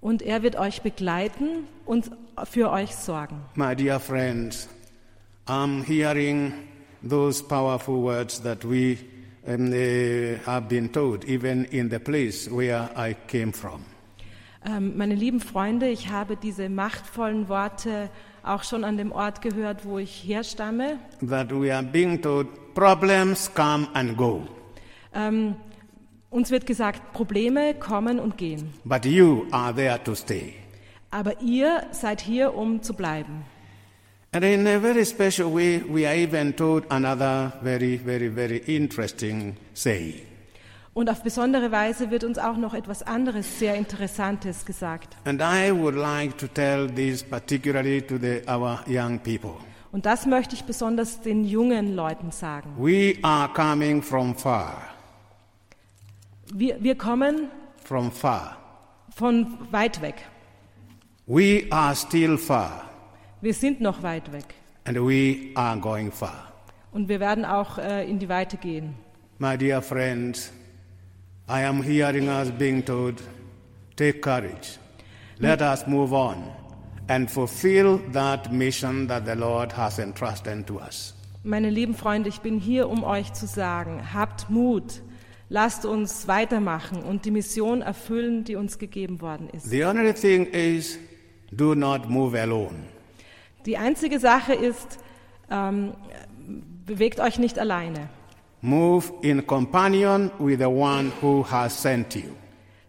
[0.00, 2.10] und er wird euch begleiten und
[2.50, 3.42] für euch sorgen.
[3.56, 4.70] My dear friends,
[5.46, 6.54] I'm hearing
[7.08, 8.98] those powerful words that we
[9.46, 13.84] um, uh, have been told, even in the place where I came from.
[14.64, 18.08] Ähm, meine lieben Freunde, ich habe diese machtvollen Worte
[18.44, 20.98] auch schon an dem Ort gehört, wo ich herstamme.
[21.28, 24.42] That we are being told problems come and go,
[25.14, 25.56] Ähm,
[26.30, 28.72] uns wird gesagt, Probleme kommen und gehen.
[28.84, 30.54] but you are there to stay.
[31.10, 33.44] Aber ihr seid hier, um zu bleiben.
[34.34, 39.56] And in a very special way, we are even told another very, very, very interesting
[39.74, 40.22] saying.
[40.94, 45.16] Und auf besondere Weise wird uns auch noch etwas anderes sehr Interessantes gesagt.
[45.24, 49.54] And I would like to tell this particularly to the, our young people.
[49.90, 52.70] Und das möchte ich besonders den jungen Leuten sagen.
[52.78, 54.76] We are coming from far,
[56.54, 57.48] Wir, wir kommen
[57.84, 58.56] from far.
[59.14, 60.14] von weit weg.
[61.26, 62.84] We are still far,
[63.42, 64.44] Wir sind noch weit weg.
[64.84, 66.52] and we are going far.
[66.92, 68.94] Und wir werden auch äh, in die Weite gehen.
[69.38, 70.52] My dear friends,
[71.48, 73.20] I am hearing us being told,
[73.96, 74.78] take courage.
[75.38, 76.44] Let us move on
[77.08, 81.14] and fulfill that mission that the Lord has entrusted to us.
[81.42, 85.02] Meine lieben Freunde, ich bin hier, um euch zu sagen, habt Mut,
[85.48, 89.68] lasst uns weitermachen und die Mission erfüllen, die uns gegeben worden ist.
[89.68, 90.96] The only thing is,
[91.50, 92.91] do not move alone.
[93.66, 94.98] Die einzige Sache ist,
[95.50, 95.92] ähm,
[96.86, 98.08] bewegt euch nicht alleine.
[98.60, 102.30] Move in companion with the one who has sent you.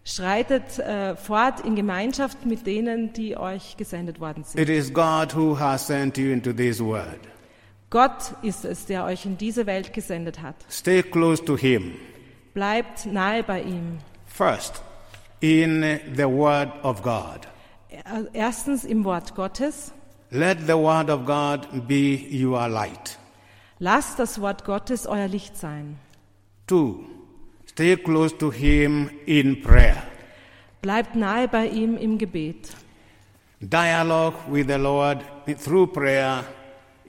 [0.04, 4.60] Schreitet äh, fort in Gemeinschaft mit denen, die euch gesendet worden sind.
[4.60, 7.18] It is God who has sent you into this world.
[7.90, 10.56] Gott ist es, der euch in diese Welt gesendet hat.
[10.70, 11.92] Stay close to Him.
[12.52, 13.98] Bleibt nahe bei ihm.
[14.26, 14.82] First,
[15.40, 15.82] in
[16.16, 17.40] the Word of God.
[17.88, 19.92] Er- Erstens im Wort Gottes.
[20.30, 23.18] Let the word of God be your light.
[23.80, 25.98] Lasst das Wort Gottes euer Licht sein.
[26.66, 27.04] Two,
[27.66, 30.02] stay close to Him in prayer.
[30.82, 32.70] Bleibt nahe bei ihm im Gebet.
[33.60, 35.18] Dialogue with the Lord
[35.58, 36.44] through prayer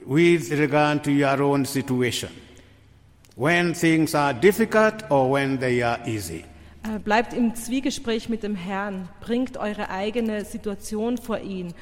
[0.06, 2.30] with regard to your own situation.
[3.34, 6.44] When things are difficult or when they are easy.
[6.94, 9.08] Äh, Bleibt im Zwiegespräch mit dem Herrn.
[9.20, 11.74] Bringt eure eigene Situation vor ihn.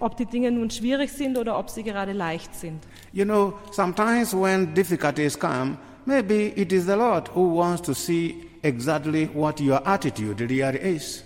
[0.00, 2.82] Ob die Dinge nun schwierig sind oder ob sie gerade leicht sind.
[3.12, 8.34] You know, sometimes when difficulties come, maybe it is the Lord who wants to see
[8.62, 11.22] exactly what your attitude really is.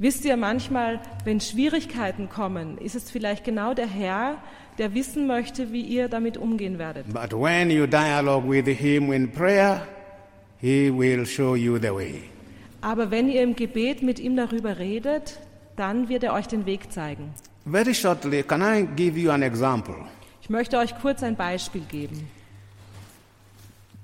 [0.00, 4.36] Wisst ihr, manchmal, wenn Schwierigkeiten kommen, ist es vielleicht genau der Herr,
[4.78, 7.12] der wissen möchte, wie ihr damit umgehen werdet.
[7.12, 9.82] But when you dialogue with Him in prayer,
[10.60, 12.22] He will show you the way.
[12.80, 15.38] Aber wenn ihr im Gebet mit ihm darüber redet,
[15.76, 17.32] dann wird er euch den Weg zeigen.
[17.66, 19.96] Very shortly, can I give you an example?
[20.40, 22.28] Ich möchte euch kurz ein Beispiel geben.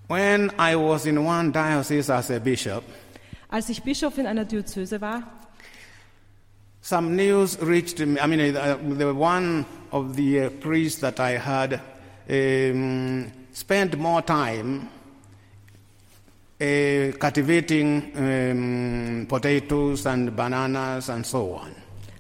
[0.09, 2.85] When I was in one diocese as a bishop,
[3.49, 5.23] Als ich Bischof in einer Diözese war,
[6.83, 8.19] some news reached me.
[8.21, 11.81] I mean, uh, the one of the uh, priests that I had
[12.29, 14.89] um, spent more time
[16.61, 21.71] uh, cultivating um, potatoes and bananas and so on.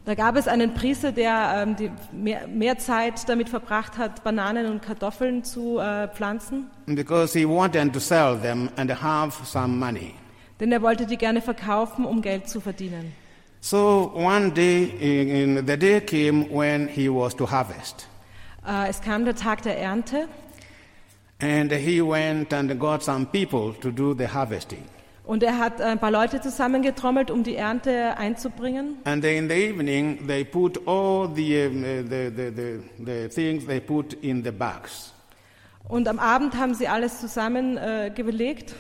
[0.07, 4.66] da gab es einen Priester, der ähm, die mehr, mehr Zeit damit verbracht hat, Bananen
[4.66, 6.66] und Kartoffeln zu äh, pflanzen.
[6.87, 10.12] Because he wanted to sell them and have some money.
[10.61, 13.12] Denn er wollte die gerne verkaufen, um Geld zu verdienen.
[13.61, 18.07] So one day, in, in- the day came when he was to harvest.
[18.66, 20.28] Äh, es kam der Tag der Ernte
[21.45, 24.84] And he went and got some people to do the harvesting.
[25.26, 28.99] und er hat ein paar Leute zusammengetrommelt, um die Ernte einzubringen.
[29.05, 33.66] And in the evening, they put all the, um, uh, the, the, the, the things
[33.66, 35.12] they put in the bags
[35.86, 38.74] Und am Abend haben sie alles zusammengelegt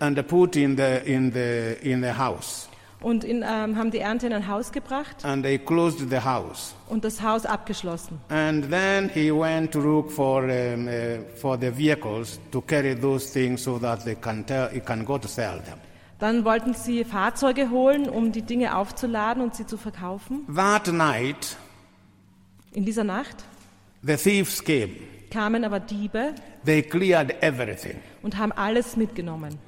[0.00, 2.68] äh, and they put in the, in the, in the house.
[3.00, 6.74] Und in, ähm, haben die Ernte in ein Haus gebracht And they closed the house.
[6.88, 8.18] und das Haus abgeschlossen.
[8.28, 10.90] And then he went to look for, um, uh,
[11.36, 15.18] for the vehicles to carry those things so that they can, tell, he can go
[15.18, 15.78] to sell them.
[16.18, 20.46] Dann wollten sie Fahrzeuge holen, um die Dinge aufzuladen und sie zu verkaufen.
[20.54, 21.56] That night,
[22.72, 23.44] In dieser Nacht
[24.02, 24.90] the thieves came.
[25.30, 26.34] kamen aber Diebe
[26.64, 27.96] They cleared everything.
[28.22, 29.58] und haben alles mitgenommen.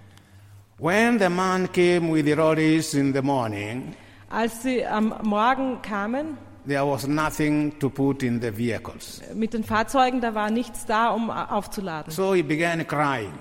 [0.81, 3.97] When the man came with the lorries in the morning,
[4.31, 9.21] Als sie am Morgen kamen there was nothing to put in the vehicles.
[9.35, 12.13] mit den Fahrzeugen, da war nichts da, um aufzuladen.
[12.13, 13.33] So he began crying.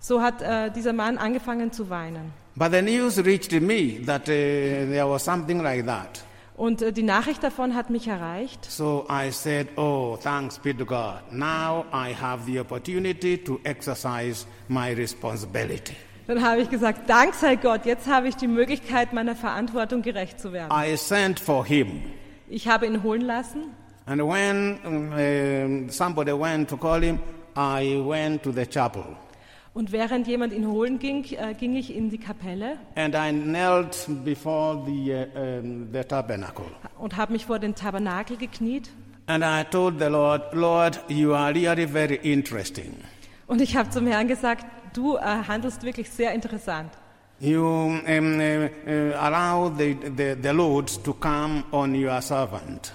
[0.00, 2.32] So hat äh, dieser Mann angefangen zu weinen.
[2.56, 6.24] But the news reached me that uh, there was something like that.
[6.56, 8.64] Und äh, die Nachricht davon hat mich erreicht.
[8.64, 11.20] So I said, Oh, thanks be to God.
[11.30, 15.96] Now I have the opportunity to exercise my responsibility.
[16.28, 20.38] Dann habe ich gesagt, Dank sei Gott, jetzt habe ich die Möglichkeit, meiner Verantwortung gerecht
[20.38, 20.70] zu werden.
[20.70, 22.02] I sent for him.
[22.50, 23.62] Ich habe ihn holen lassen
[24.04, 27.18] And when um, somebody went to call him,
[27.56, 29.04] I went to the chapel.
[29.72, 34.06] und während jemand ihn holen ging, äh, ging ich in die Kapelle And I knelt
[34.22, 36.66] before the, uh, um, the tabernacle.
[36.98, 38.90] und habe mich vor den Tabernakel gekniet.
[39.26, 42.94] And I told the Lord, Lord, you are really very interesting.
[43.46, 44.66] Und ich habe zum Herrn gesagt,
[44.98, 46.90] du äh, handelst wirklich sehr interessant.
[47.40, 52.92] You um, uh, uh, allow the, the, the loads to come on your servant.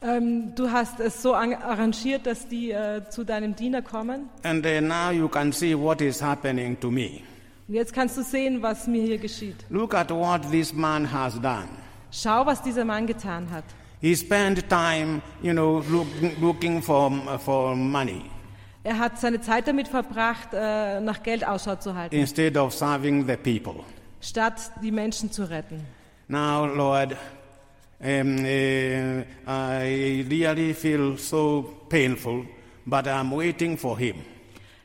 [0.00, 4.28] Ähm, du hast es so an- arrangiert, dass die äh, zu deinem Diener kommen.
[4.42, 7.20] And uh, now you can see what is happening to me.
[7.68, 9.56] Und jetzt kannst du sehen, was mir hier geschieht.
[9.70, 11.68] Look at what this man has done.
[12.10, 13.64] Schau, was dieser Mann getan hat.
[14.00, 16.06] He spent time, you know, look,
[16.40, 18.22] looking for, for money
[18.84, 23.26] Er hat seine Zeit damit verbracht, äh, nach Geld Ausschau zu halten, instead of serving
[23.26, 23.82] the people.
[24.20, 25.84] statt die Menschen zu retten.
[26.28, 27.16] Now, Lord,
[28.00, 32.44] um, uh, I really feel so painful,
[32.86, 34.16] but I'm waiting for him.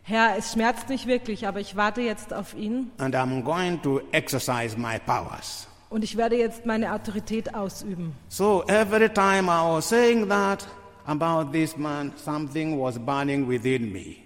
[0.06, 4.02] Herr, es schmerzt mich wirklich, aber ich warte jetzt auf ihn And I'm going to
[4.12, 5.68] exercise my powers.
[5.90, 8.14] und ich werde jetzt meine Autorität ausüben.
[8.28, 10.68] So every time I was saying that
[11.06, 14.24] about this man, something was burning within me.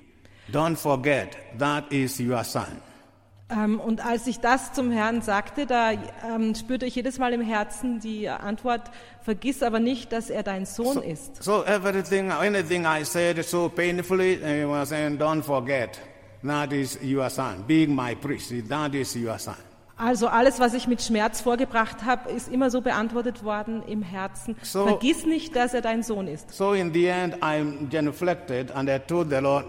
[0.52, 2.82] Don't forget, that is your son.
[3.50, 7.42] Ähm, und als ich das zum Herrn sagte, da ähm, spürte ich jedes Mal im
[7.42, 11.42] Herzen die Antwort, vergiss aber nicht, dass er dein Sohn ist.
[11.42, 15.98] So everything, anything I said so painfully, I was saying, don't forget,
[16.44, 17.64] that is your son.
[17.66, 19.56] Being my priest, that is your son.
[19.98, 24.56] Also alles, was ich mit Schmerz vorgebracht habe, ist immer so beantwortet worden im Herzen.
[24.62, 26.52] So- Vergiss nicht, dass er dein Sohn ist.
[26.54, 29.66] So in the end, I genuflected and I told the Lord,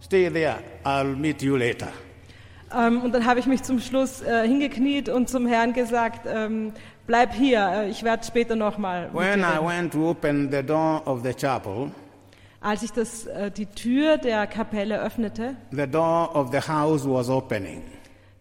[0.00, 1.88] stay there, I'll meet you later.
[2.76, 6.72] Ähm, und dann habe ich mich zum Schluss äh, hingekniet und zum Herrn gesagt, ähm,
[7.06, 9.10] bleib hier, äh, ich werde später nochmal.
[9.12, 11.90] When I went to open the door of the chapel,
[12.60, 17.28] Als ich das, äh, die Tür der Kapelle öffnete, the door of the house was
[17.28, 17.82] opening,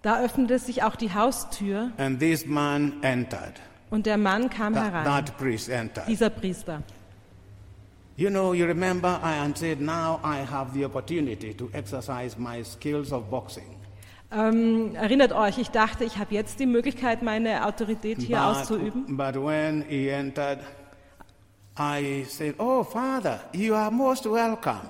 [0.03, 3.53] da öffnete sich auch die Haustür and this man entered.
[3.89, 6.07] und der Mann kam That, herein, that priest entered.
[6.07, 6.83] dieser Priester.
[8.15, 13.11] You know, you remember I said, now I have the opportunity to exercise my skills
[13.11, 13.75] of boxing.
[14.31, 19.17] Ähm, erinnert euch, ich dachte, ich habe jetzt die Möglichkeit, meine Autorität hier auszuüben.
[19.17, 20.59] but when he entered,
[21.77, 24.81] I said, Oh, Father, you are most welcome.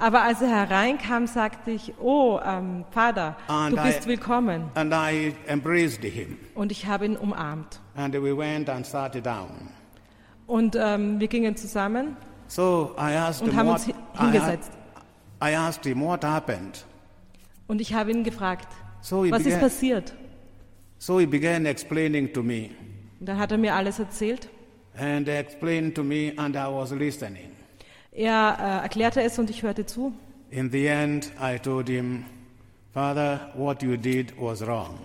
[0.00, 4.70] Aber als er hereinkam, sagte ich, oh, ähm, Vater, And du bist I- willkommen.
[4.74, 6.38] And I embraced him.
[6.54, 7.80] Und ich habe ihn umarmt.
[7.96, 9.70] And we went and sat down.
[10.46, 14.18] Und ähm, wir gingen zusammen So I asked und him haben what, uns hi- I,
[14.32, 14.70] hingesetzt.
[15.42, 16.84] I asked him what happened.
[17.66, 18.68] Und ich habe ihn gefragt,
[19.00, 20.14] So he, was ist began, passiert?
[20.98, 22.70] so he began explaining to me.
[23.18, 24.48] Und dann hat er mir alles erzählt.
[24.96, 27.50] And explained to me, and I was listening.
[28.18, 30.12] Er äh, erklärte es und ich hörte zu.
[30.50, 32.24] In the end, I told him,
[32.92, 34.98] Father, what you did was wrong.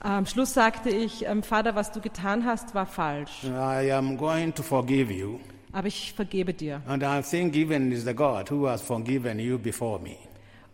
[0.00, 3.44] Am Schluss sagte ich, ähm, Vater, was du getan hast, war falsch.
[3.44, 5.40] I am going to forgive you.
[5.72, 6.82] Aber ich vergebe dir.
[6.86, 10.16] And I think even is the God who has forgiven you before me.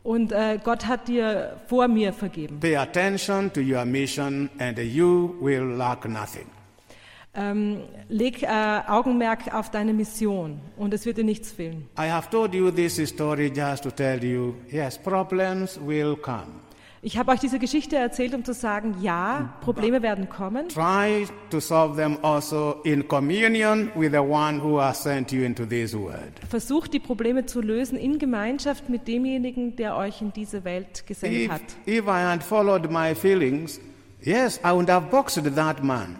[0.03, 2.59] Und äh, Gott hat dir vor mir vergeben.
[2.59, 6.47] Pay attention to your mission, and you will lack nothing.
[7.41, 7.78] Ähm,
[8.11, 8.47] leg äh,
[8.86, 11.88] Augenmerk auf deine Mission und es wird dir nichts fehlen.
[11.99, 16.61] I have told you this story just to tell you yes, problems will come.
[17.03, 20.68] Ich habe euch diese Geschichte erzählt, um zu sagen, ja, Probleme werden kommen.
[20.68, 25.64] Try to solve them also in communion with the one who has sent you into
[25.64, 26.32] this world.
[26.47, 31.45] Versucht die Probleme zu lösen in Gemeinschaft mit demjenigen, der euch in diese Welt gesendet
[31.45, 31.62] If, hat.
[31.86, 33.80] if I had followed my feelings,
[34.20, 36.18] yes, I would have boxed that man.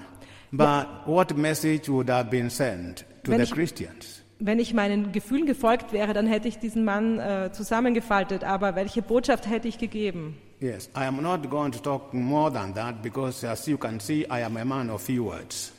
[0.53, 4.23] But what message would have been sent to the Christians?
[4.41, 8.43] Wenn ich meinen Gefühlen gefolgt wäre, dann hätte ich diesen Mann äh, zusammengefaltet.
[8.43, 10.39] Aber welche Botschaft hätte ich gegeben?
[10.61, 14.27] Yes, I am not going to talk more than that because, as you can see,
[14.31, 15.73] I am a man of few words.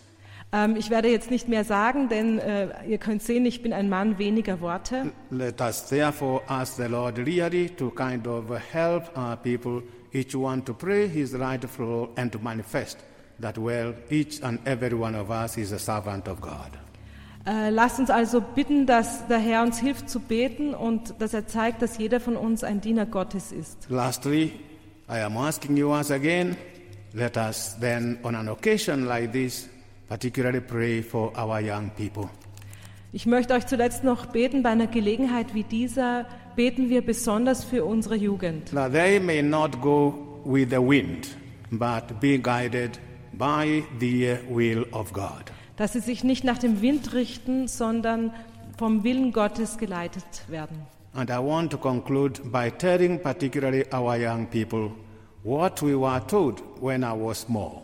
[0.53, 3.89] Ähm, ich werde jetzt nicht mehr sagen, denn äh, ihr könnt sehen, ich bin ein
[3.89, 5.11] Mann weniger Worte.
[5.31, 9.81] Let us therefore ask the Lord really to kind of help our people,
[10.13, 12.97] each one to pray his rightful role and to manifest
[13.41, 16.77] that, well, each and every one of us is a servant of God.
[17.45, 21.47] Äh, lasst uns also bitten, dass der Herr uns hilft zu beten und dass er
[21.47, 23.87] zeigt, dass jeder von uns ein Diener Gottes ist.
[23.89, 24.51] Lastly,
[25.09, 26.55] I am asking you once again,
[27.13, 29.67] let us then, on an occasion like this,
[30.07, 32.29] particularly pray for our young people.
[33.11, 36.25] Ich möchte euch zuletzt noch beten, bei einer Gelegenheit wie dieser
[36.55, 38.71] beten wir besonders für unsere Jugend.
[38.71, 41.35] That they may not go with the wind,
[41.71, 42.99] but be guided
[43.41, 45.51] by the will of God.
[45.75, 48.31] Dass sie sich nicht nach dem Wind richten, sondern
[48.77, 50.77] vom Willen Gottes geleitet werden.
[51.13, 54.91] And I want to conclude by telling particularly our young people
[55.43, 57.81] what we were told when I was small.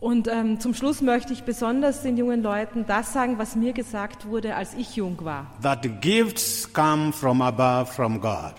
[0.00, 4.26] Und ähm, zum Schluss möchte ich besonders den jungen Leuten das sagen, was mir gesagt
[4.26, 5.46] wurde, als ich jung war.
[5.62, 8.54] That gifts come from above, from God.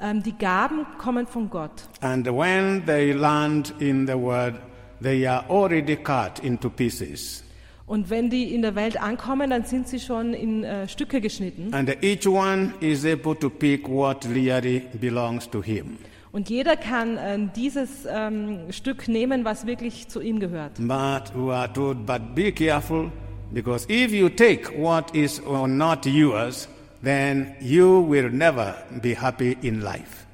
[0.00, 1.88] Ähm, die Gaben kommen von Gott.
[2.00, 4.54] And when they land in the world,
[5.00, 7.42] they are already cut into pieces.
[7.86, 11.72] Und wenn die in der Welt ankommen, dann sind sie schon in äh, Stücke geschnitten.
[11.72, 15.98] And each one is able to pick what really belongs to him.
[16.32, 20.72] Und jeder kann äh, dieses ähm, Stück nehmen, was wirklich zu ihm gehört.
[20.78, 23.10] But we are told, but be careful,
[23.52, 26.68] because if you take what is not yours,
[27.02, 30.25] then you will never be happy in life.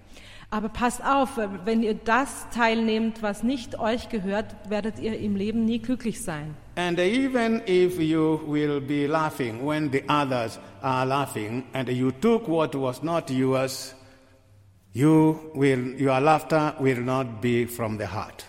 [0.53, 5.65] Aber passt auf, wenn ihr das teilnehmt, was nicht euch gehört, werdet ihr im Leben
[5.65, 6.55] nie glücklich sein.
[6.77, 12.47] And even if you will be laughing when the others are laughing, and you took
[12.49, 13.95] what was not yours,
[14.93, 18.45] you will, your laughter will not be from the heart.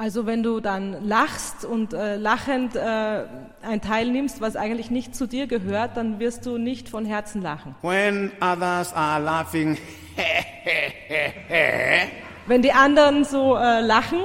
[0.00, 3.24] Also wenn du dann lachst und äh, lachend äh,
[3.62, 7.42] ein Teil nimmst, was eigentlich nicht zu dir gehört, dann wirst du nicht von Herzen
[7.42, 7.74] lachen.
[7.82, 9.76] When others are laughing,
[12.46, 14.20] Wenn die anderen so äh, lachen,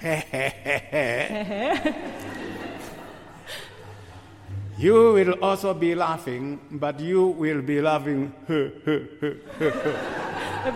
[4.78, 8.30] you will also be laughing, but you will be laughing.
[8.46, 8.70] dann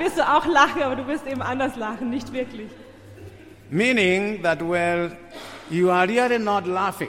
[0.01, 2.69] wirst du auch lachen, aber du wirst eben anders lachen, nicht wirklich.
[3.73, 5.11] Meaning that, well,
[5.71, 7.09] you are really not laughing.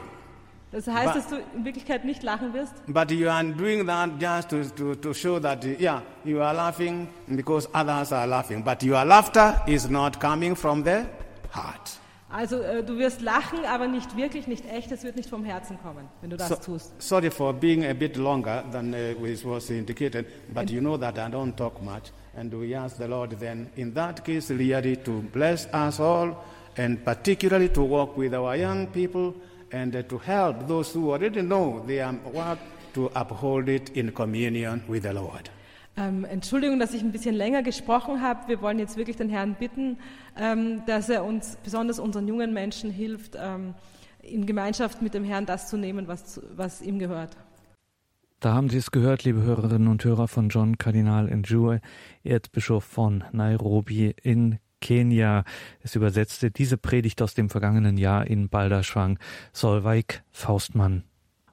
[0.72, 4.50] Das heißt, dass du in Wirklichkeit nicht lachen wirst, But you are doing that just
[4.50, 8.64] to, to, to show that, yeah, you are laughing because others are laughing.
[8.64, 11.06] But your laughter is not coming from the
[11.52, 12.00] heart.
[12.32, 15.78] also äh, du wirst lachen, aber nicht wirklich, nicht echt, es wird nicht vom Herzen
[15.84, 16.94] kommen, wenn du das So, tust.
[16.98, 21.20] sorry for being a bit longer than uh, it was indicated, but you know that
[21.20, 22.12] I don't talk much.
[22.36, 26.36] And we ask the Lord then, in that case, really to bless us all,
[26.78, 29.34] and particularly to work with our young people
[29.72, 32.60] and uh, to help those who already know their work
[32.94, 35.50] to uphold it in communion with the Lord.
[35.96, 38.48] Ähm, Entschuldigung, dass ich ein bisschen länger gesprochen habe.
[38.48, 39.98] Wir wollen jetzt wirklich den Herrn bitten,
[40.36, 43.76] ähm, dass er uns, besonders unseren jungen Menschen, hilft, ähm,
[44.24, 47.38] in Gemeinschaft mit dem Herrn das zu nehmen, was, zu- was ihm gehört.
[48.40, 51.80] Da haben Sie es gehört, liebe Hörerinnen und Hörer von John Kardinal Njue,
[52.24, 55.46] Erzbischof von Nairobi in Kenia.
[55.82, 59.18] Es übersetzte diese Predigt aus dem vergangenen Jahr in Balderschwang
[59.54, 61.04] Solveig Faustmann.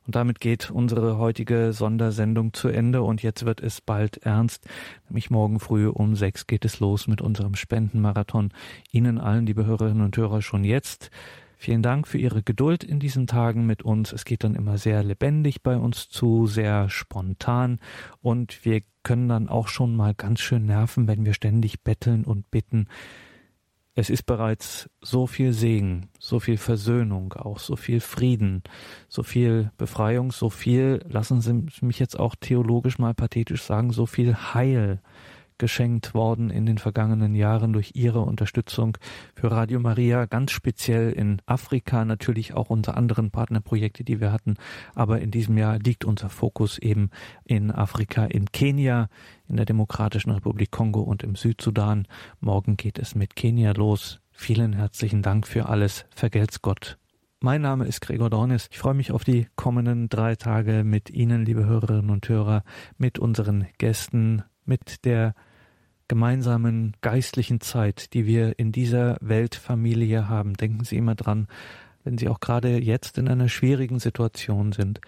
[0.05, 4.67] Und damit geht unsere heutige Sondersendung zu Ende und jetzt wird es bald ernst.
[5.09, 8.51] Nämlich morgen früh um sechs geht es los mit unserem Spendenmarathon.
[8.91, 11.11] Ihnen allen, liebe Hörerinnen und Hörer, schon jetzt
[11.63, 14.15] Vielen Dank für Ihre Geduld in diesen Tagen mit uns.
[14.15, 17.81] Es geht dann immer sehr lebendig bei uns zu, sehr spontan
[18.23, 22.51] und wir können dann auch schon mal ganz schön nerven, wenn wir ständig betteln und
[22.51, 22.89] bitten.
[23.95, 28.63] Es ist bereits so viel Segen, so viel Versöhnung, auch so viel Frieden,
[29.11, 34.07] so viel Befreiung, so viel, lassen Sie mich jetzt auch theologisch mal pathetisch sagen, so
[34.07, 35.03] viel Heil
[35.61, 38.97] geschenkt worden in den vergangenen Jahren durch Ihre Unterstützung
[39.37, 44.57] für Radio Maria, ganz speziell in Afrika, natürlich auch unsere anderen Partnerprojekte, die wir hatten.
[44.95, 47.11] Aber in diesem Jahr liegt unser Fokus eben
[47.45, 49.09] in Afrika, in Kenia,
[49.49, 52.09] in der Demokratischen Republik Kongo und im Südsudan.
[52.41, 54.21] Morgen geht es mit Kenia los.
[54.33, 56.07] Vielen herzlichen Dank für alles.
[56.11, 56.97] Vergelt's Gott.
[57.41, 58.69] Mein Name ist Gregor Dornis.
[58.71, 62.65] Ich freue mich auf die kommenden drei Tage mit Ihnen, liebe Hörerinnen und Hörer,
[62.97, 65.35] mit unseren Gästen, mit der
[66.11, 70.55] gemeinsamen geistlichen Zeit, die wir in dieser Weltfamilie haben.
[70.55, 71.47] Denken Sie immer dran,
[72.03, 75.01] wenn Sie auch gerade jetzt in einer schwierigen Situation sind,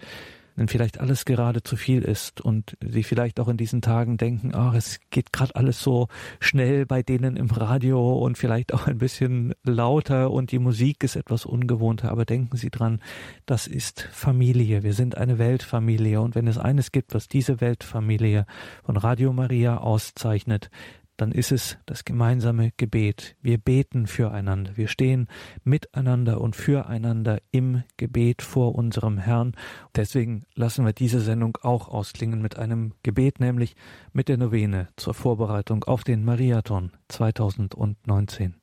[0.55, 4.51] wenn vielleicht alles gerade zu viel ist und Sie vielleicht auch in diesen Tagen denken,
[4.53, 6.07] ach, es geht gerade alles so
[6.39, 11.15] schnell bei denen im Radio und vielleicht auch ein bisschen lauter und die Musik ist
[11.15, 13.01] etwas ungewohnter, aber denken Sie dran,
[13.45, 18.45] das ist Familie, wir sind eine Weltfamilie und wenn es eines gibt, was diese Weltfamilie
[18.83, 20.69] von Radio Maria auszeichnet,
[21.17, 23.35] dann ist es das gemeinsame Gebet.
[23.41, 24.75] Wir beten füreinander.
[24.77, 25.27] Wir stehen
[25.63, 29.53] miteinander und füreinander im Gebet vor unserem Herrn.
[29.95, 33.75] Deswegen lassen wir diese Sendung auch ausklingen mit einem Gebet, nämlich
[34.11, 38.55] mit der Novene zur Vorbereitung auf den Mariathon 2019.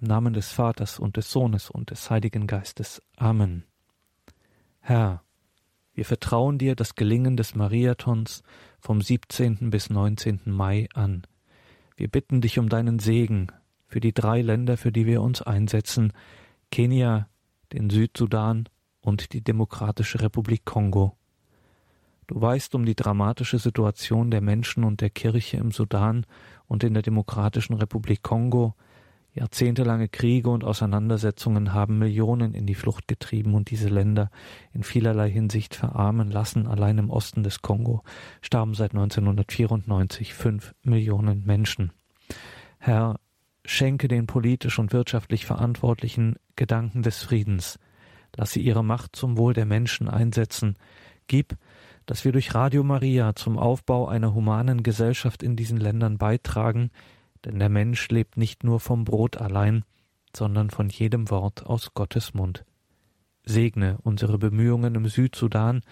[0.00, 3.00] Im Namen des Vaters und des Sohnes und des Heiligen Geistes.
[3.16, 3.64] Amen.
[4.80, 5.22] Herr,
[5.94, 8.42] wir vertrauen dir das Gelingen des Mariathons
[8.84, 9.70] vom 17.
[9.70, 10.40] bis 19.
[10.44, 11.22] Mai an.
[11.96, 13.46] Wir bitten dich um deinen Segen
[13.86, 16.12] für die drei Länder, für die wir uns einsetzen,
[16.70, 17.26] Kenia,
[17.72, 18.68] den Südsudan
[19.00, 21.16] und die Demokratische Republik Kongo.
[22.26, 26.26] Du weißt um die dramatische Situation der Menschen und der Kirche im Sudan
[26.66, 28.74] und in der Demokratischen Republik Kongo.
[29.34, 34.30] Jahrzehntelange Kriege und Auseinandersetzungen haben Millionen in die Flucht getrieben und diese Länder
[34.72, 36.68] in vielerlei Hinsicht verarmen lassen.
[36.68, 38.04] Allein im Osten des Kongo
[38.42, 41.92] starben seit 1994 fünf Millionen Menschen.
[42.78, 43.18] Herr,
[43.64, 47.80] schenke den politisch und wirtschaftlich Verantwortlichen Gedanken des Friedens.
[48.36, 50.76] Lass sie ihre Macht zum Wohl der Menschen einsetzen.
[51.26, 51.56] Gib,
[52.06, 56.90] dass wir durch Radio Maria zum Aufbau einer humanen Gesellschaft in diesen Ländern beitragen,
[57.44, 59.84] denn der Mensch lebt nicht nur vom Brot allein,
[60.34, 62.64] sondern von jedem Wort aus Gottes Mund.
[63.44, 65.82] Segne unsere Bemühungen im Südsudan,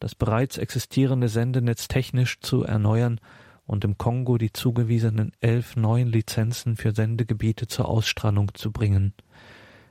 [0.00, 3.20] das bereits existierende Sendenetz technisch zu erneuern
[3.66, 9.14] und im Kongo die zugewiesenen elf neuen Lizenzen für Sendegebiete zur Ausstrahlung zu bringen.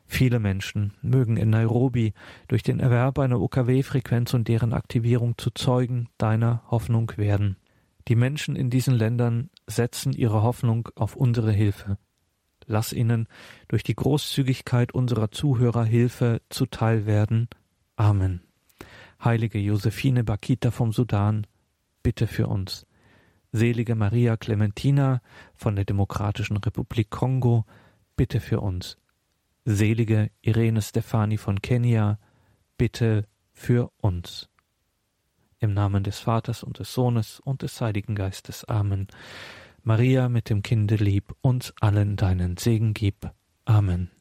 [0.07, 2.13] Viele Menschen mögen in Nairobi
[2.49, 7.55] durch den Erwerb einer UKW-Frequenz und deren Aktivierung zu Zeugen deiner Hoffnung werden.
[8.09, 11.97] Die Menschen in diesen Ländern setzen ihre Hoffnung auf unsere Hilfe.
[12.67, 13.28] Lass ihnen
[13.67, 17.49] durch die Großzügigkeit unserer Zuhörer Hilfe zuteil werden.
[17.95, 18.41] Amen.
[19.24, 21.47] Heilige Josephine Bakita vom Sudan,
[22.03, 22.86] bitte für uns.
[23.51, 25.22] Selige Maria Clementina
[25.53, 27.65] von der Demokratischen Republik Kongo,
[28.15, 28.97] bitte für uns.
[29.65, 32.17] Selige Irene Stefani von Kenia,
[32.78, 34.49] bitte für uns.
[35.59, 38.65] Im Namen des Vaters und des Sohnes und des Heiligen Geistes.
[38.65, 39.07] Amen.
[39.84, 43.32] Maria mit dem Kinde lieb, uns allen deinen Segen gib.
[43.65, 44.11] Amen.